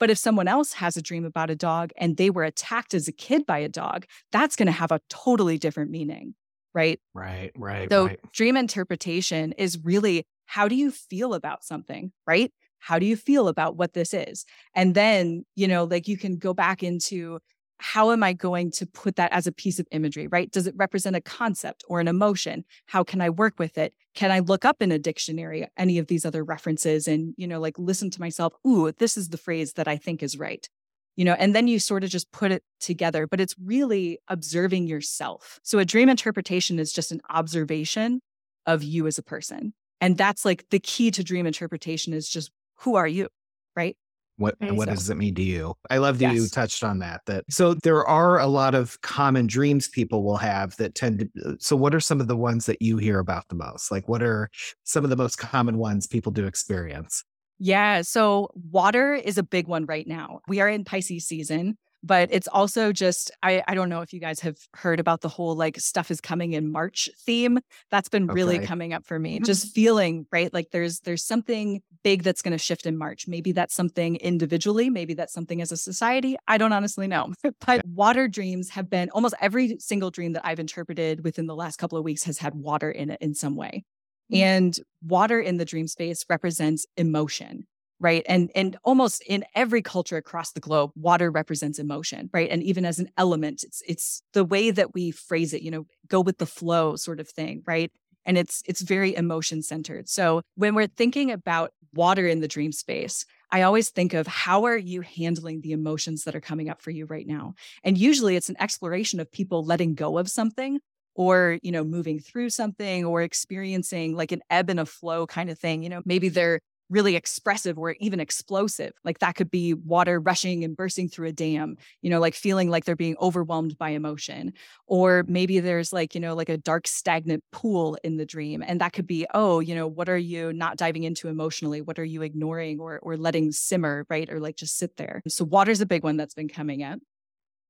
[0.01, 3.09] But if someone else has a dream about a dog and they were attacked as
[3.09, 6.35] a kid by a dog, that's going to have a totally different meaning
[6.75, 7.01] right?
[7.15, 7.89] Right, right.
[7.91, 8.21] So right.
[8.33, 12.51] dream interpretation is really how do you feel about something, right?
[12.79, 14.47] How do you feel about what this is?
[14.75, 17.39] And then, you know, like you can go back into
[17.81, 20.51] how am I going to put that as a piece of imagery, right?
[20.51, 22.65] Does it represent a concept or an emotion?
[22.87, 23.93] How can I work with it?
[24.15, 27.61] Can I look up in a dictionary any of these other references and, you know,
[27.61, 30.67] like listen to myself, ooh, this is the phrase that I think is right.
[31.15, 34.87] You know, and then you sort of just put it together, but it's really observing
[34.87, 35.61] yourself.
[35.63, 38.23] So a dream interpretation is just an observation
[38.67, 39.75] of you as a person.
[40.01, 43.29] And that's like the key to dream interpretation is just who are you?
[43.77, 43.97] Right.
[44.37, 44.95] What what so.
[44.95, 45.75] does it mean to you?
[45.91, 46.35] I love that yes.
[46.37, 47.23] you touched on that.
[47.27, 51.51] That so there are a lot of common dreams people will have that tend to.
[51.51, 53.91] Uh, so what are some of the ones that you hear about the most?
[53.91, 54.49] Like what are
[54.85, 57.25] some of the most common ones people do experience?
[57.59, 60.41] Yeah, so water is a big one right now.
[60.47, 64.21] We are in Pisces season but it's also just I, I don't know if you
[64.21, 67.59] guys have heard about the whole like stuff is coming in march theme
[67.91, 69.45] that's been really coming up for me mm-hmm.
[69.45, 73.53] just feeling right like there's there's something big that's going to shift in march maybe
[73.53, 77.33] that's something individually maybe that's something as a society i don't honestly know
[77.67, 81.77] but water dreams have been almost every single dream that i've interpreted within the last
[81.77, 83.85] couple of weeks has had water in it in some way
[84.33, 84.43] mm-hmm.
[84.43, 87.67] and water in the dream space represents emotion
[88.01, 92.63] right and and almost in every culture across the globe water represents emotion right and
[92.63, 96.21] even as an element it's it's the way that we phrase it you know go
[96.21, 97.91] with the flow sort of thing right
[98.25, 102.73] and it's it's very emotion centered so when we're thinking about water in the dream
[102.73, 106.83] space I always think of how are you handling the emotions that are coming up
[106.83, 107.55] for you right now?
[107.83, 110.81] And usually it's an exploration of people letting go of something
[111.15, 115.49] or, you know, moving through something or experiencing like an ebb and a flow kind
[115.51, 115.83] of thing.
[115.83, 118.93] You know, maybe they're really expressive or even explosive.
[119.05, 122.71] Like that could be water rushing and bursting through a dam, you know, like feeling
[122.71, 124.53] like they're being overwhelmed by emotion.
[124.87, 128.63] Or maybe there's like, you know, like a dark, stagnant pool in the dream.
[128.67, 131.81] And that could be, oh, you know, what are you not diving into emotionally?
[131.81, 134.31] What are you ignoring or or letting simmer, right?
[134.31, 135.23] Or like just sit there.
[135.29, 136.99] So water's a big one that's been coming up.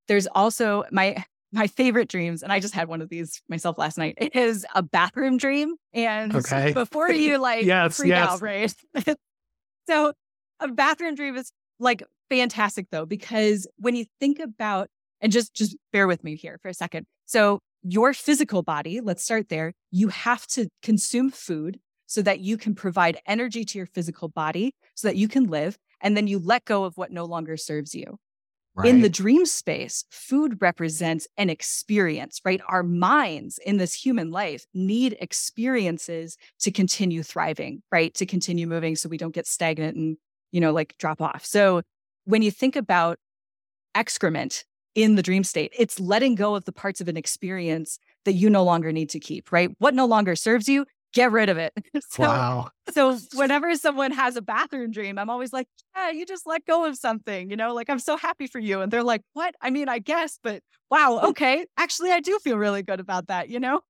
[0.06, 3.98] There's also my my favorite dreams, and I just had one of these myself last
[3.98, 5.74] night, it is a bathroom dream.
[5.92, 6.72] And okay.
[6.72, 8.28] before you like yes, freak yes.
[8.28, 8.74] out, right?
[9.88, 10.12] so
[10.60, 14.88] a bathroom dream is like fantastic though, because when you think about,
[15.20, 17.06] and just just bear with me here for a second.
[17.26, 19.72] So your physical body, let's start there.
[19.90, 24.74] You have to consume food so that you can provide energy to your physical body
[24.94, 25.78] so that you can live.
[26.00, 28.18] And then you let go of what no longer serves you.
[28.78, 28.90] Right.
[28.90, 32.60] In the dream space, food represents an experience, right?
[32.68, 38.14] Our minds in this human life need experiences to continue thriving, right?
[38.14, 40.16] To continue moving so we don't get stagnant and,
[40.52, 41.44] you know, like drop off.
[41.44, 41.82] So
[42.24, 43.18] when you think about
[43.96, 44.64] excrement
[44.94, 48.48] in the dream state, it's letting go of the parts of an experience that you
[48.48, 49.70] no longer need to keep, right?
[49.78, 51.72] What no longer serves you, get rid of it.
[52.10, 52.68] so, wow.
[52.90, 55.66] so whenever someone has a bathroom dream, I'm always like,
[55.96, 58.80] yeah, you just let go of something, you know, like I'm so happy for you.
[58.80, 59.54] And they're like, what?
[59.60, 61.66] I mean, I guess, but wow, okay.
[61.76, 63.80] Actually, I do feel really good about that, you know?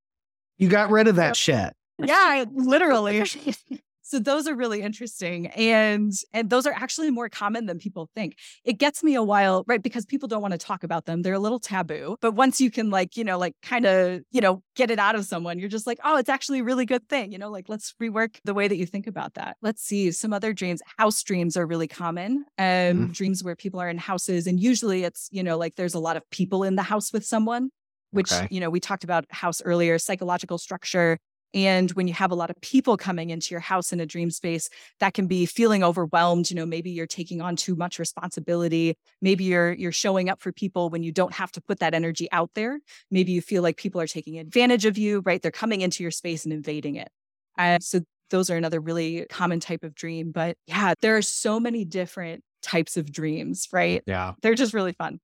[0.57, 1.73] You got rid of that shit.
[1.99, 3.25] Yeah, literally.
[4.09, 8.39] So those are really interesting and and those are actually more common than people think.
[8.65, 9.83] It gets me a while, right?
[9.83, 11.21] Because people don't want to talk about them.
[11.21, 12.17] They're a little taboo.
[12.23, 15.15] But once you can like, you know, like kind of, you know, get it out
[15.15, 17.69] of someone, you're just like, "Oh, it's actually a really good thing." You know, like
[17.69, 19.59] let's rework the way that you think about that.
[19.61, 20.81] Let's see some other dreams.
[20.97, 22.47] House dreams are really common.
[22.57, 23.07] Um mm-hmm.
[23.13, 26.17] dreams where people are in houses and usually it's, you know, like there's a lot
[26.17, 27.69] of people in the house with someone
[28.11, 28.49] which okay.
[28.51, 31.19] you know we talked about house earlier psychological structure
[31.55, 34.31] and when you have a lot of people coming into your house in a dream
[34.31, 34.69] space,
[35.01, 36.51] that can be feeling overwhelmed.
[36.51, 38.97] You know, maybe you're taking on too much responsibility.
[39.23, 42.29] Maybe you're you're showing up for people when you don't have to put that energy
[42.33, 42.81] out there.
[43.11, 45.41] Maybe you feel like people are taking advantage of you, right?
[45.41, 47.09] They're coming into your space and invading it.
[47.57, 50.33] Uh, so those are another really common type of dream.
[50.33, 54.03] But yeah, there are so many different types of dreams, right?
[54.07, 54.35] Yeah.
[54.43, 55.21] They're just really fun.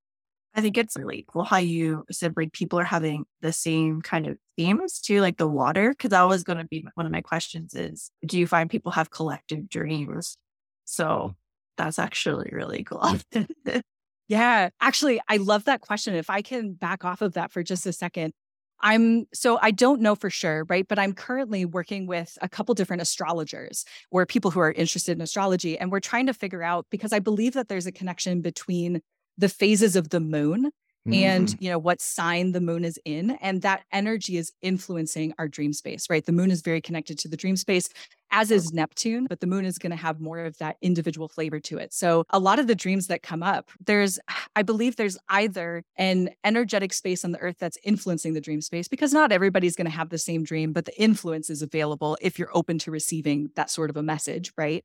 [0.55, 4.27] I think it's really cool how you said like people are having the same kind
[4.27, 5.95] of themes too, like the water.
[5.99, 8.93] Cause that was going to be one of my questions is do you find people
[8.93, 10.37] have collective dreams?
[10.85, 11.33] So mm-hmm.
[11.77, 13.19] that's actually really cool.
[14.29, 14.69] yeah.
[14.81, 16.15] Actually, I love that question.
[16.15, 18.33] If I can back off of that for just a second.
[18.81, 20.87] I'm so I don't know for sure, right?
[20.87, 25.23] But I'm currently working with a couple different astrologers or people who are interested in
[25.23, 25.79] astrology.
[25.79, 29.01] And we're trying to figure out because I believe that there's a connection between
[29.39, 30.71] the phases of the moon
[31.07, 31.15] mm.
[31.15, 35.49] and you know what sign the moon is in and that energy is influencing our
[35.49, 36.25] dream space right?
[36.25, 37.89] The moon is very connected to the dream space
[38.31, 41.61] as is neptune but the moon is going to have more of that individual flavor
[41.61, 41.93] to it.
[41.93, 44.19] So a lot of the dreams that come up there's
[44.57, 48.89] i believe there's either an energetic space on the earth that's influencing the dream space
[48.89, 52.39] because not everybody's going to have the same dream but the influence is available if
[52.39, 54.85] you're open to receiving that sort of a message right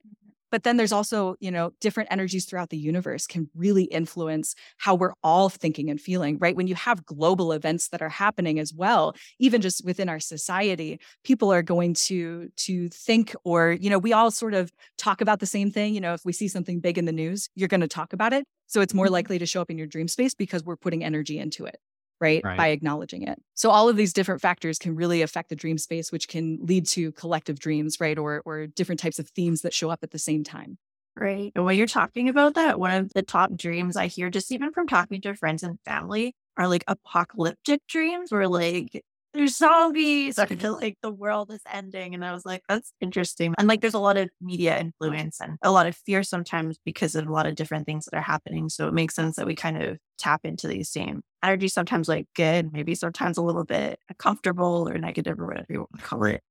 [0.52, 4.96] but then there's also, you know, different energies throughout the universe can really influence how
[4.96, 6.56] we're all thinking and feeling, right?
[6.56, 11.00] When you have global events that are happening as well, even just within our society,
[11.24, 15.40] people are going to to think or, you know, we all sort of talk about
[15.40, 17.82] the same thing, you know, if we see something big in the news, you're going
[17.82, 18.46] to talk about it.
[18.68, 19.14] So it's more mm-hmm.
[19.14, 21.78] likely to show up in your dream space because we're putting energy into it
[22.19, 22.41] right?
[22.43, 22.58] right?
[22.58, 23.41] By acknowledging it.
[23.53, 26.86] So all of these different factors can really affect the dream space, which can lead
[26.88, 28.17] to collective dreams, right?
[28.17, 30.77] Or or different types of themes that show up at the same time.
[31.15, 31.51] Right.
[31.55, 34.71] And when you're talking about that, one of the top dreams I hear just even
[34.71, 39.03] from talking to friends and family are like apocalyptic dreams where like
[39.34, 40.48] there's zombies or
[40.82, 42.13] like the world is ending.
[42.15, 43.54] And I was like, that's interesting.
[43.58, 47.15] And like there's a lot of media influence and a lot of fear sometimes because
[47.15, 48.70] of a lot of different things that are happening.
[48.70, 52.28] So it makes sense that we kind of tap into these same energies, sometimes like
[52.36, 56.24] good, maybe sometimes a little bit uncomfortable or negative or whatever you want to call
[56.24, 56.42] it.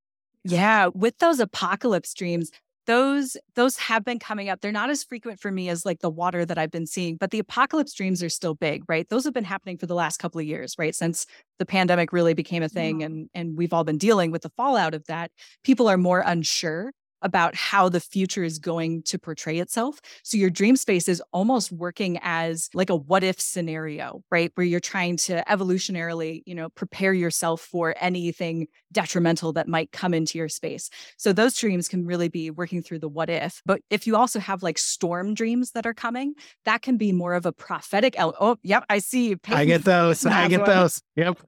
[0.45, 0.89] Yeah.
[0.95, 2.51] With those apocalypse dreams,
[2.89, 4.63] those those have been coming up.
[4.63, 7.31] They're not as frequent for me as like the water that i've been seeing but
[7.31, 9.07] the apocalypse dreams are still big right?
[9.09, 10.95] Those have been happening for the last couple of years right?
[10.95, 11.27] Since
[11.59, 14.95] the pandemic really became a thing and and we've all been dealing with the fallout
[14.95, 15.31] of that
[15.63, 20.01] people are more unsure about how the future is going to portray itself.
[20.23, 24.51] So your dream space is almost working as like a what if scenario, right?
[24.55, 30.15] Where you're trying to evolutionarily, you know, prepare yourself for anything detrimental that might come
[30.15, 30.91] into your space.
[31.17, 33.63] So those dreams can really be working through the what if.
[33.67, 37.35] But if you also have like storm dreams that are coming, that can be more
[37.35, 38.19] of a prophetic.
[38.19, 39.37] El- oh, yep, I see.
[39.49, 40.25] I get those.
[40.25, 41.03] I get those.
[41.17, 41.39] Yep.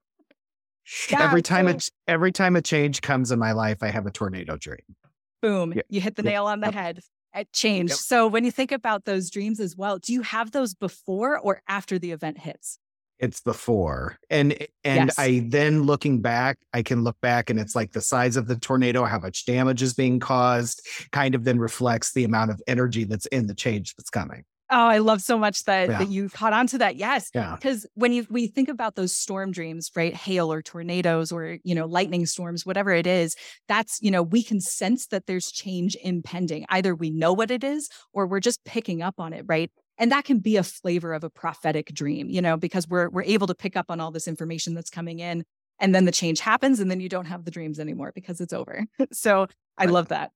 [1.11, 4.07] Yeah, every time so- it every time a change comes in my life, I have
[4.07, 4.79] a tornado dream.
[5.43, 5.73] Boom.
[5.73, 5.87] Yep.
[5.89, 6.33] You hit the yep.
[6.33, 6.75] nail on the yep.
[6.75, 7.01] head.
[7.35, 7.95] It changed.
[7.95, 11.63] So when you think about those dreams as well, do you have those before or
[11.69, 12.79] after the event hits?
[13.21, 14.19] It's before.
[14.31, 15.19] And eh, and yes.
[15.19, 18.57] I then looking back, I can look back and it's like the size of the
[18.57, 23.05] tornado, how much damage is being caused, kind of then reflects the amount of energy
[23.05, 24.45] that's in the change that's coming.
[24.71, 25.99] Oh, I love so much that yeah.
[25.99, 26.97] that you caught on to that.
[26.97, 27.31] Yes.
[27.33, 30.15] Because when you we think about those storm dreams, right?
[30.15, 33.35] Hail or tornadoes or, you know, lightning storms, whatever it is,
[33.69, 36.67] that's, you know, we can sense that there's change impending.
[36.69, 39.71] Either we know what it is or we're just picking up on it, right?
[39.99, 43.25] And that can be a flavor of a prophetic dream, you know, because we're we're
[43.25, 45.45] able to pick up on all this information that's coming in
[45.81, 48.53] and then the change happens and then you don't have the dreams anymore because it's
[48.53, 48.85] over.
[49.13, 50.31] so I love that.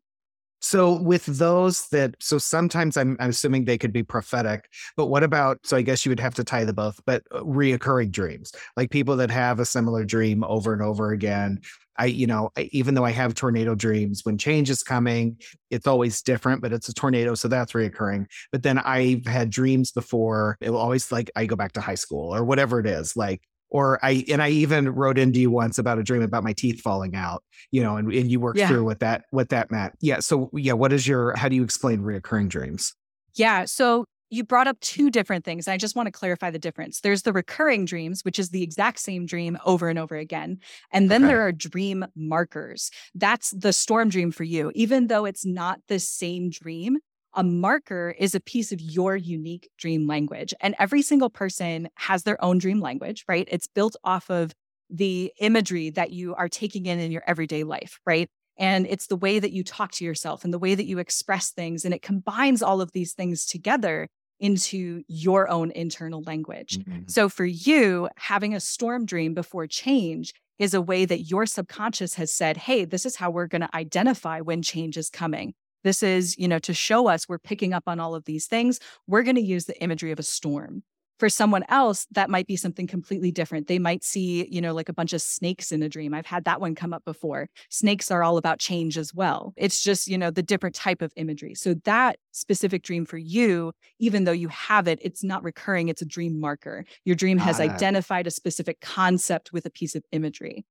[0.65, 5.23] So with those that, so sometimes I'm, I'm assuming they could be prophetic, but what
[5.23, 8.51] about, so I guess you would have to tie the both, but uh, reoccurring dreams,
[8.75, 11.61] like people that have a similar dream over and over again.
[11.99, 15.39] I, you know, even though I have tornado dreams, when change is coming,
[15.71, 17.35] it's always different, but it's a tornado.
[17.35, 18.25] So that's reoccurring.
[18.51, 20.57] But then I've had dreams before.
[20.63, 23.19] It will always like, I go back to high school or whatever it is.
[23.19, 26.53] Like, or I and I even wrote into you once about a dream about my
[26.53, 28.69] teeth falling out, you know, and, and you worked yeah.
[28.69, 29.95] through what that what that meant.
[30.01, 30.21] Yeah.
[30.21, 32.95] So yeah, what is your how do you explain reoccurring dreams?
[33.35, 33.65] Yeah.
[33.65, 35.69] So you brought up two different things.
[35.69, 37.01] I just want to clarify the difference.
[37.01, 40.59] There's the recurring dreams, which is the exact same dream over and over again.
[40.93, 41.33] And then okay.
[41.33, 42.91] there are dream markers.
[43.15, 44.73] That's the storm dream for you.
[44.75, 46.99] Even though it's not the same dream,
[47.35, 50.55] a marker is a piece of your unique dream language.
[50.61, 53.49] And every single person has their own dream language, right?
[53.51, 54.53] It's built off of
[54.91, 58.29] the imagery that you are taking in in your everyday life, right?
[58.57, 61.51] And it's the way that you talk to yourself and the way that you express
[61.51, 61.85] things.
[61.85, 64.09] And it combines all of these things together
[64.39, 66.79] into your own internal language.
[66.79, 67.03] Mm-hmm.
[67.07, 72.15] So for you, having a storm dream before change is a way that your subconscious
[72.15, 75.55] has said, hey, this is how we're going to identify when change is coming.
[75.85, 78.81] This is, you know, to show us we're picking up on all of these things.
[79.07, 80.83] We're going to use the imagery of a storm.
[81.21, 83.69] For someone else, that might be something completely different.
[83.69, 86.13] They might see, you know, like a bunch of snakes in a dream.
[86.13, 87.49] I've had that one come up before.
[87.71, 89.55] Snakes are all about change as well.
[89.57, 91.55] It's just, you know, the different type of imagery.
[91.55, 96.03] So that specific dream for you, even though you have it, it's not recurring, it's
[96.03, 96.85] a dream marker.
[97.05, 100.65] Your dream has identified a specific concept with a piece of imagery.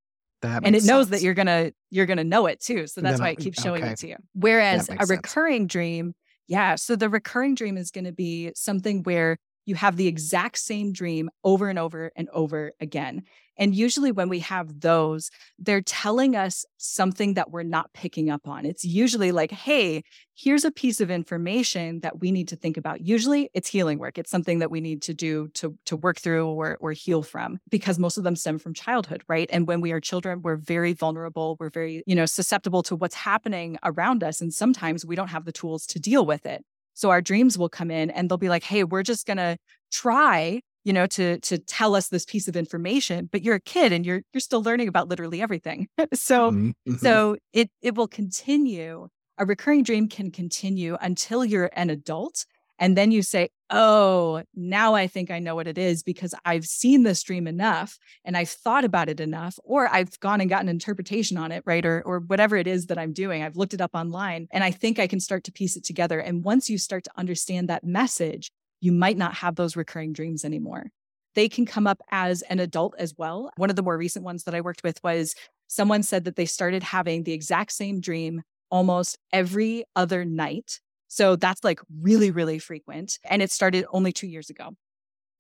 [0.44, 2.86] That and it knows that you're gonna you're gonna know it too.
[2.88, 3.94] So that's why it keeps showing okay.
[3.94, 4.16] it to you.
[4.34, 5.72] Whereas a recurring sense.
[5.72, 6.16] dream,
[6.48, 6.76] yeah.
[6.76, 11.30] So the recurring dream is to be something where you have the exact same dream
[11.44, 13.24] over and over and over again.
[13.58, 15.30] And usually, when we have those,
[15.60, 18.66] they're telling us something that we're not picking up on.
[18.66, 20.04] It's usually like, hey,
[20.36, 23.02] here's a piece of information that we need to think about.
[23.02, 24.18] Usually, it's healing work.
[24.18, 27.60] It's something that we need to do to, to work through or, or heal from
[27.70, 29.50] because most of them stem from childhood, right?
[29.52, 31.58] And when we are children, we're very vulnerable.
[31.60, 34.42] We're very, you know, susceptible to what's happening around us.
[34.42, 36.64] And sometimes we don't have the tools to deal with it.
[36.94, 39.58] So our dreams will come in and they'll be like, hey, we're just going to
[39.92, 43.92] try you know to to tell us this piece of information but you're a kid
[43.92, 46.70] and you're you're still learning about literally everything so mm-hmm.
[46.70, 46.96] mm-hmm.
[46.96, 49.08] so it it will continue
[49.38, 52.46] a recurring dream can continue until you're an adult
[52.80, 56.66] and then you say, oh, now I think I know what it is because I've
[56.66, 60.70] seen this dream enough and I've thought about it enough, or I've gone and gotten
[60.70, 61.86] interpretation on it, right?
[61.86, 63.44] Or, or whatever it is that I'm doing.
[63.44, 66.20] I've looked it up online and I think I can start to piece it together.
[66.20, 68.52] And once you start to understand that message,
[68.84, 70.88] you might not have those recurring dreams anymore.
[71.36, 73.50] They can come up as an adult as well.
[73.58, 75.34] One of the more recent ones that I worked with was
[75.68, 80.80] someone said that they started having the exact same dream almost every other night
[81.14, 83.20] so that's like really, really frequent.
[83.24, 84.72] And it started only two years ago.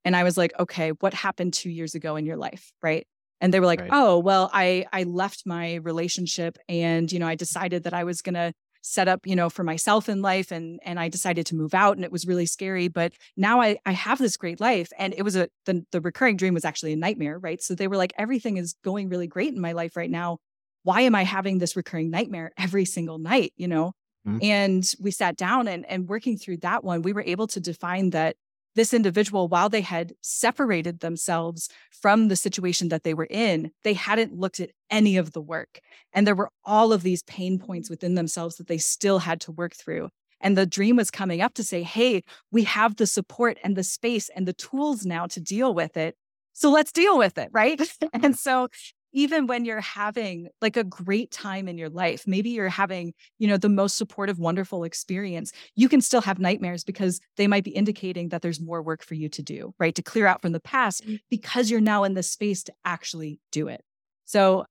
[0.05, 2.71] And I was like, okay, what happened two years ago in your life?
[2.83, 3.07] Right.
[3.41, 3.89] And they were like, right.
[3.91, 8.21] oh, well, I I left my relationship and, you know, I decided that I was
[8.21, 11.73] gonna set up, you know, for myself in life and and I decided to move
[11.73, 12.89] out and it was really scary.
[12.89, 14.91] But now I I have this great life.
[14.99, 17.61] And it was a the, the recurring dream was actually a nightmare, right?
[17.61, 20.37] So they were like, everything is going really great in my life right now.
[20.83, 23.53] Why am I having this recurring nightmare every single night?
[23.55, 23.93] You know?
[24.27, 24.39] Mm-hmm.
[24.41, 28.11] And we sat down and, and working through that one, we were able to define
[28.11, 28.37] that
[28.75, 33.93] this individual, while they had separated themselves from the situation that they were in, they
[33.93, 35.79] hadn't looked at any of the work.
[36.11, 39.51] And there were all of these pain points within themselves that they still had to
[39.51, 40.09] work through.
[40.41, 43.83] And the dream was coming up to say, hey, we have the support and the
[43.83, 46.15] space and the tools now to deal with it.
[46.51, 47.49] So let's deal with it.
[47.51, 47.81] Right.
[48.13, 48.67] and so
[49.13, 53.47] even when you're having like a great time in your life, maybe you're having, you
[53.47, 57.71] know, the most supportive, wonderful experience, you can still have nightmares because they might be
[57.71, 59.95] indicating that there's more work for you to do, right?
[59.95, 61.19] To clear out from the past mm.
[61.29, 63.81] because you're now in the space to actually do it.
[64.25, 64.65] So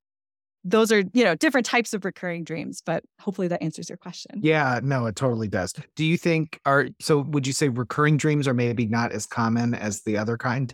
[0.64, 4.40] those are, you know, different types of recurring dreams, but hopefully that answers your question.
[4.42, 5.74] Yeah, no, it totally does.
[5.96, 9.74] Do you think are so would you say recurring dreams are maybe not as common
[9.74, 10.72] as the other kind?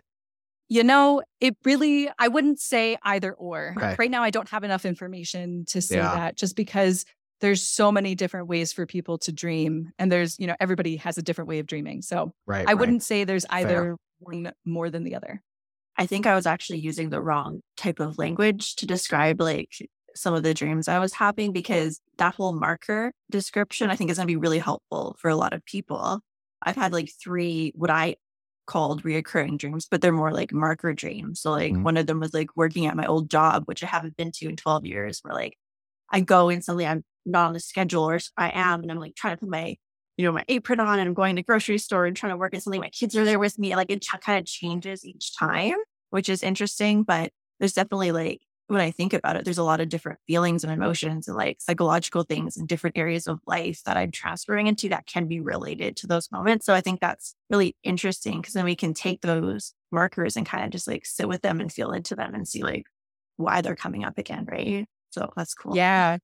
[0.69, 3.75] You know, it really, I wouldn't say either or.
[3.77, 3.97] Okay.
[3.99, 6.15] Right now, I don't have enough information to say yeah.
[6.15, 7.05] that just because
[7.41, 9.91] there's so many different ways for people to dream.
[9.99, 12.03] And there's, you know, everybody has a different way of dreaming.
[12.03, 12.75] So right, I right.
[12.75, 13.97] wouldn't say there's either Fair.
[14.19, 15.41] one more than the other.
[15.97, 19.71] I think I was actually using the wrong type of language to describe like
[20.15, 24.17] some of the dreams I was having because that whole marker description I think is
[24.17, 26.21] going to be really helpful for a lot of people.
[26.63, 28.17] I've had like three what I
[28.69, 31.41] called reoccurring dreams, but they're more like marker dreams.
[31.41, 31.83] So like mm-hmm.
[31.83, 34.49] one of them was like working at my old job, which I haven't been to
[34.49, 35.57] in 12 years, where like
[36.11, 39.17] I go and suddenly I'm not on the schedule or I am and I'm like
[39.17, 39.77] trying to put my,
[40.17, 42.55] you know, my apron on and I'm going to grocery store and trying to work
[42.55, 42.81] at something.
[42.81, 43.75] My kids are there with me.
[43.75, 45.77] Like it ch- kind of changes each time,
[46.11, 47.03] which is interesting.
[47.03, 50.63] But there's definitely like when I think about it, there's a lot of different feelings
[50.63, 54.91] and emotions and like psychological things and different areas of life that I'm transferring into
[54.91, 56.67] that can be related to those moments.
[56.67, 60.65] So I think that's really interesting because then we can take those markers and kind
[60.65, 62.85] of just like sit with them and feel into them and see like
[63.37, 64.87] why they're coming up again, right?
[65.11, 65.75] So that's cool.
[65.75, 66.19] Yeah.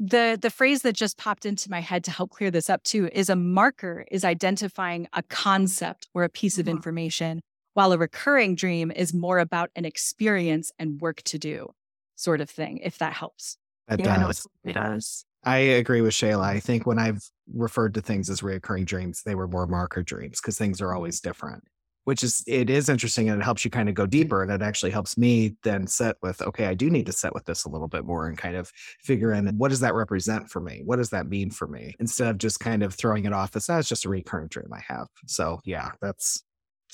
[0.00, 3.08] The the phrase that just popped into my head to help clear this up too
[3.12, 6.76] is a marker is identifying a concept or a piece of mm-hmm.
[6.76, 7.40] information
[7.76, 11.68] while a recurring dream is more about an experience and work to do
[12.14, 13.58] sort of thing, if that helps.
[13.86, 14.46] That yeah, does.
[14.64, 15.26] it does.
[15.44, 16.42] I agree with Shayla.
[16.42, 17.22] I think when I've
[17.52, 21.20] referred to things as recurring dreams, they were more marker dreams because things are always
[21.20, 21.64] different,
[22.04, 24.42] which is, it is interesting and it helps you kind of go deeper.
[24.42, 27.44] And it actually helps me then set with, okay, I do need to set with
[27.44, 28.72] this a little bit more and kind of
[29.02, 30.80] figure in what does that represent for me?
[30.82, 31.94] What does that mean for me?
[32.00, 34.72] Instead of just kind of throwing it off as ah, that's just a recurring dream
[34.72, 35.08] I have.
[35.26, 36.42] So yeah, that's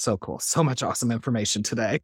[0.03, 0.39] so cool.
[0.39, 2.01] So much awesome information today.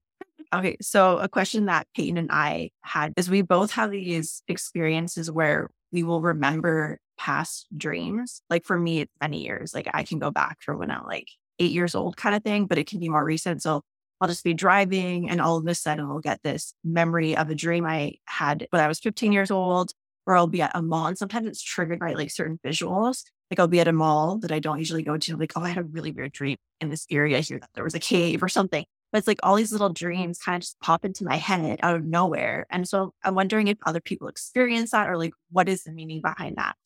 [0.54, 0.76] Okay.
[0.80, 5.68] So, a question that Payton and I had is we both have these experiences where
[5.92, 8.40] we will remember past dreams.
[8.48, 9.74] Like for me, it's many years.
[9.74, 11.28] Like I can go back from when I'm like
[11.58, 13.62] eight years old kind of thing, but it can be more recent.
[13.62, 13.82] So,
[14.20, 17.54] I'll just be driving and all of a sudden I'll get this memory of a
[17.54, 19.92] dream I had when I was 15 years old,
[20.28, 21.06] or I'll be at a mall.
[21.06, 23.24] And sometimes it's triggered by like certain visuals.
[23.50, 25.32] Like I'll be at a mall that I don't usually go to.
[25.32, 27.82] I'm like, oh, I had a really weird dream in this area here that there
[27.82, 28.84] was a cave or something.
[29.10, 31.96] But it's like all these little dreams kind of just pop into my head out
[31.96, 32.66] of nowhere.
[32.68, 36.20] And so I'm wondering if other people experience that or like what is the meaning
[36.20, 36.76] behind that?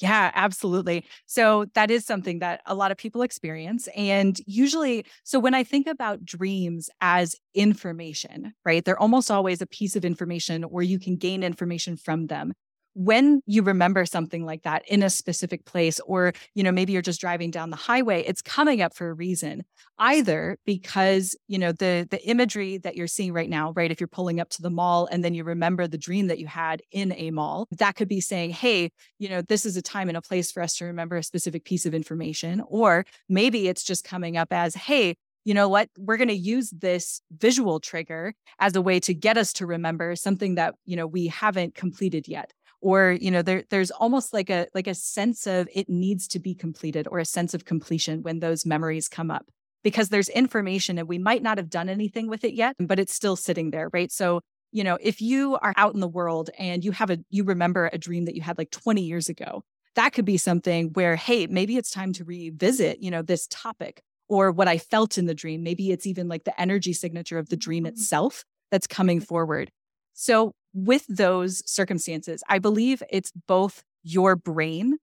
[0.00, 1.04] Yeah, absolutely.
[1.26, 3.88] So that is something that a lot of people experience.
[3.96, 9.66] And usually, so when I think about dreams as information, right, they're almost always a
[9.66, 12.52] piece of information where you can gain information from them
[12.98, 17.00] when you remember something like that in a specific place or you know maybe you're
[17.00, 19.62] just driving down the highway it's coming up for a reason
[20.00, 24.08] either because you know the the imagery that you're seeing right now right if you're
[24.08, 27.12] pulling up to the mall and then you remember the dream that you had in
[27.12, 28.90] a mall that could be saying hey
[29.20, 31.64] you know this is a time and a place for us to remember a specific
[31.64, 35.88] piece of information or maybe it's just coming up as hey you know what?
[35.96, 40.14] We're going to use this visual trigger as a way to get us to remember
[40.14, 44.50] something that you know we haven't completed yet or you know there there's almost like
[44.50, 48.22] a like a sense of it needs to be completed or a sense of completion
[48.22, 49.46] when those memories come up
[49.82, 53.14] because there's information and we might not have done anything with it yet but it's
[53.14, 54.12] still sitting there right?
[54.12, 54.40] So
[54.72, 57.90] you know if you are out in the world and you have a you remember
[57.92, 59.62] a dream that you had like 20 years ago
[59.94, 64.02] that could be something where hey maybe it's time to revisit you know this topic
[64.28, 65.62] or what i felt in the dream.
[65.62, 67.94] Maybe it's even like the energy signature of the dream mm-hmm.
[67.94, 69.70] itself that's coming forward.
[70.14, 70.52] So
[70.84, 74.98] with those circumstances, I believe it's both your brain,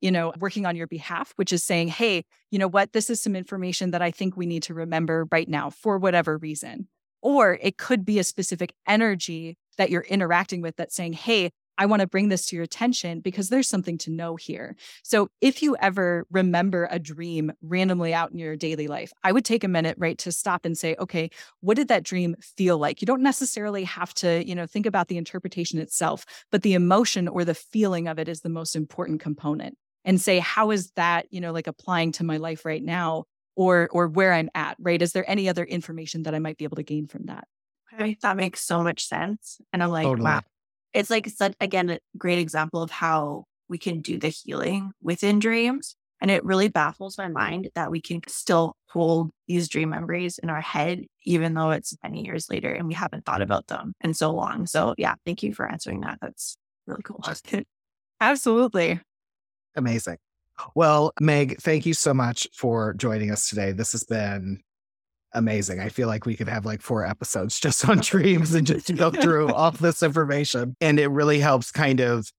[0.00, 3.20] you know, working on your behalf, which is saying, hey, you know what, this is
[3.22, 6.88] some information that I think we need to remember right now for whatever reason.
[7.22, 11.86] Or it could be a specific energy that you're interacting with that's saying, hey, I
[11.86, 14.76] want to bring this to your attention because there's something to know here.
[15.02, 19.44] So, if you ever remember a dream randomly out in your daily life, I would
[19.44, 23.00] take a minute, right, to stop and say, okay, what did that dream feel like?
[23.00, 27.28] You don't necessarily have to, you know, think about the interpretation itself, but the emotion
[27.28, 29.76] or the feeling of it is the most important component.
[30.06, 33.24] And say, how is that, you know, like applying to my life right now
[33.56, 35.00] or or where I'm at, right?
[35.00, 37.46] Is there any other information that I might be able to gain from that?
[37.92, 39.60] Okay, that makes so much sense.
[39.72, 40.24] And I'm like, totally.
[40.24, 40.42] wow,
[40.94, 45.38] it's like such again a great example of how we can do the healing within
[45.38, 50.38] dreams and it really baffles my mind that we can still hold these dream memories
[50.38, 53.92] in our head even though it's many years later and we haven't thought about them
[54.00, 54.66] in so long.
[54.66, 56.18] So yeah thank you for answering that.
[56.22, 57.22] That's really cool.
[58.20, 59.00] Absolutely.
[59.76, 60.18] Amazing.
[60.74, 63.72] Well meg thank you so much for joining us today.
[63.72, 64.62] This has been
[65.34, 65.80] amazing.
[65.80, 69.10] I feel like we could have like four episodes just on dreams and just go
[69.10, 70.76] through all this information.
[70.80, 72.30] And it really helps kind of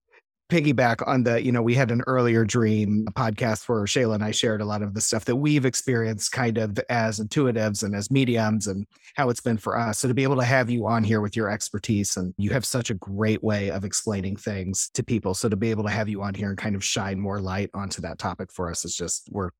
[0.48, 4.30] piggyback on the, you know, we had an earlier dream podcast where Shayla and I
[4.30, 8.10] shared a lot of the stuff that we've experienced kind of as intuitives and as
[8.10, 9.98] mediums and how it's been for us.
[9.98, 12.64] So to be able to have you on here with your expertise and you have
[12.64, 15.34] such a great way of explaining things to people.
[15.34, 17.70] So to be able to have you on here and kind of shine more light
[17.74, 19.50] onto that topic for us is just, we're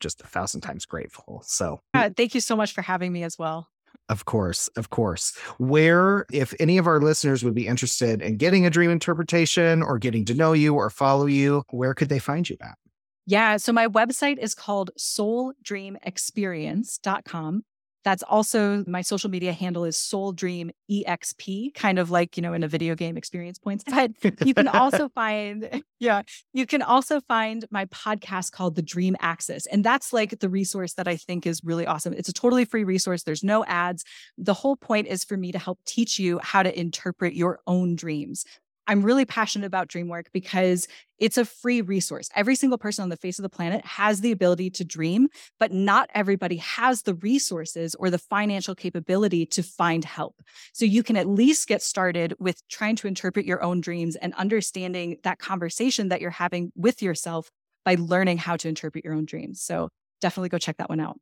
[0.00, 1.42] just a thousand times grateful.
[1.44, 3.68] So yeah, thank you so much for having me as well.
[4.08, 5.36] Of course, of course.
[5.58, 9.98] Where, if any of our listeners would be interested in getting a dream interpretation or
[9.98, 12.78] getting to know you or follow you, where could they find you at?
[13.26, 13.56] Yeah.
[13.56, 17.64] So my website is called souldreamexperience.com.
[18.06, 22.52] That's also my social media handle is Soul Dream EXP, kind of like, you know,
[22.52, 23.82] in a video game experience points.
[23.96, 24.12] But
[24.46, 29.66] you can also find, yeah, you can also find my podcast called The Dream Axis.
[29.66, 32.12] And that's like the resource that I think is really awesome.
[32.12, 33.24] It's a totally free resource.
[33.24, 34.04] There's no ads.
[34.38, 37.96] The whole point is for me to help teach you how to interpret your own
[37.96, 38.44] dreams.
[38.86, 40.86] I'm really passionate about DreamWork because
[41.18, 42.28] it's a free resource.
[42.34, 45.28] Every single person on the face of the planet has the ability to dream,
[45.58, 50.40] but not everybody has the resources or the financial capability to find help.
[50.72, 54.34] So you can at least get started with trying to interpret your own dreams and
[54.34, 57.50] understanding that conversation that you're having with yourself
[57.84, 59.62] by learning how to interpret your own dreams.
[59.62, 59.88] So
[60.20, 61.18] definitely go check that one out.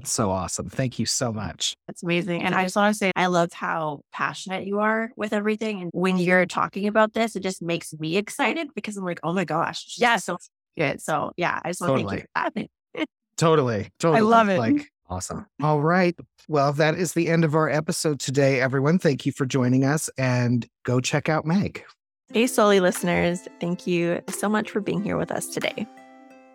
[0.00, 0.70] That's so awesome.
[0.70, 1.74] Thank you so much.
[1.86, 2.42] That's amazing.
[2.42, 5.82] And I just want to say, I love how passionate you are with everything.
[5.82, 9.34] And when you're talking about this, it just makes me excited because I'm like, oh
[9.34, 9.96] my gosh.
[9.98, 10.16] Yeah.
[10.16, 10.38] So
[10.78, 11.02] good.
[11.02, 12.16] So yeah, I just want totally.
[12.16, 12.62] to thank you
[12.94, 13.06] for that.
[13.36, 13.90] totally.
[13.98, 14.18] Totally.
[14.18, 14.58] I love it.
[14.58, 15.44] Like, awesome.
[15.62, 16.18] All right.
[16.48, 18.98] Well, that is the end of our episode today, everyone.
[18.98, 21.84] Thank you for joining us and go check out Meg.
[22.32, 23.48] Hey, Souly listeners.
[23.60, 25.86] Thank you so much for being here with us today.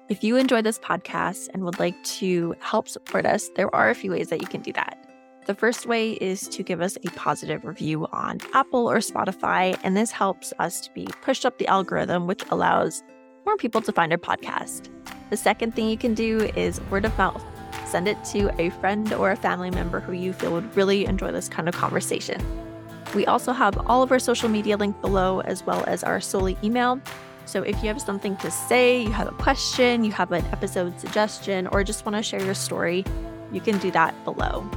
[0.07, 3.95] If you enjoy this podcast and would like to help support us, there are a
[3.95, 5.03] few ways that you can do that.
[5.47, 9.97] The first way is to give us a positive review on Apple or Spotify, and
[9.97, 13.01] this helps us to be pushed up the algorithm, which allows
[13.47, 14.89] more people to find our podcast.
[15.31, 17.43] The second thing you can do is word of mouth.
[17.87, 21.31] Send it to a friend or a family member who you feel would really enjoy
[21.31, 22.39] this kind of conversation.
[23.15, 26.63] We also have all of our social media linked below, as well as our Souly
[26.63, 27.01] email.
[27.45, 30.99] So if you have something to say, you have a question, you have an episode
[30.99, 33.05] suggestion, or just want to share your story,
[33.51, 34.67] you can do that below.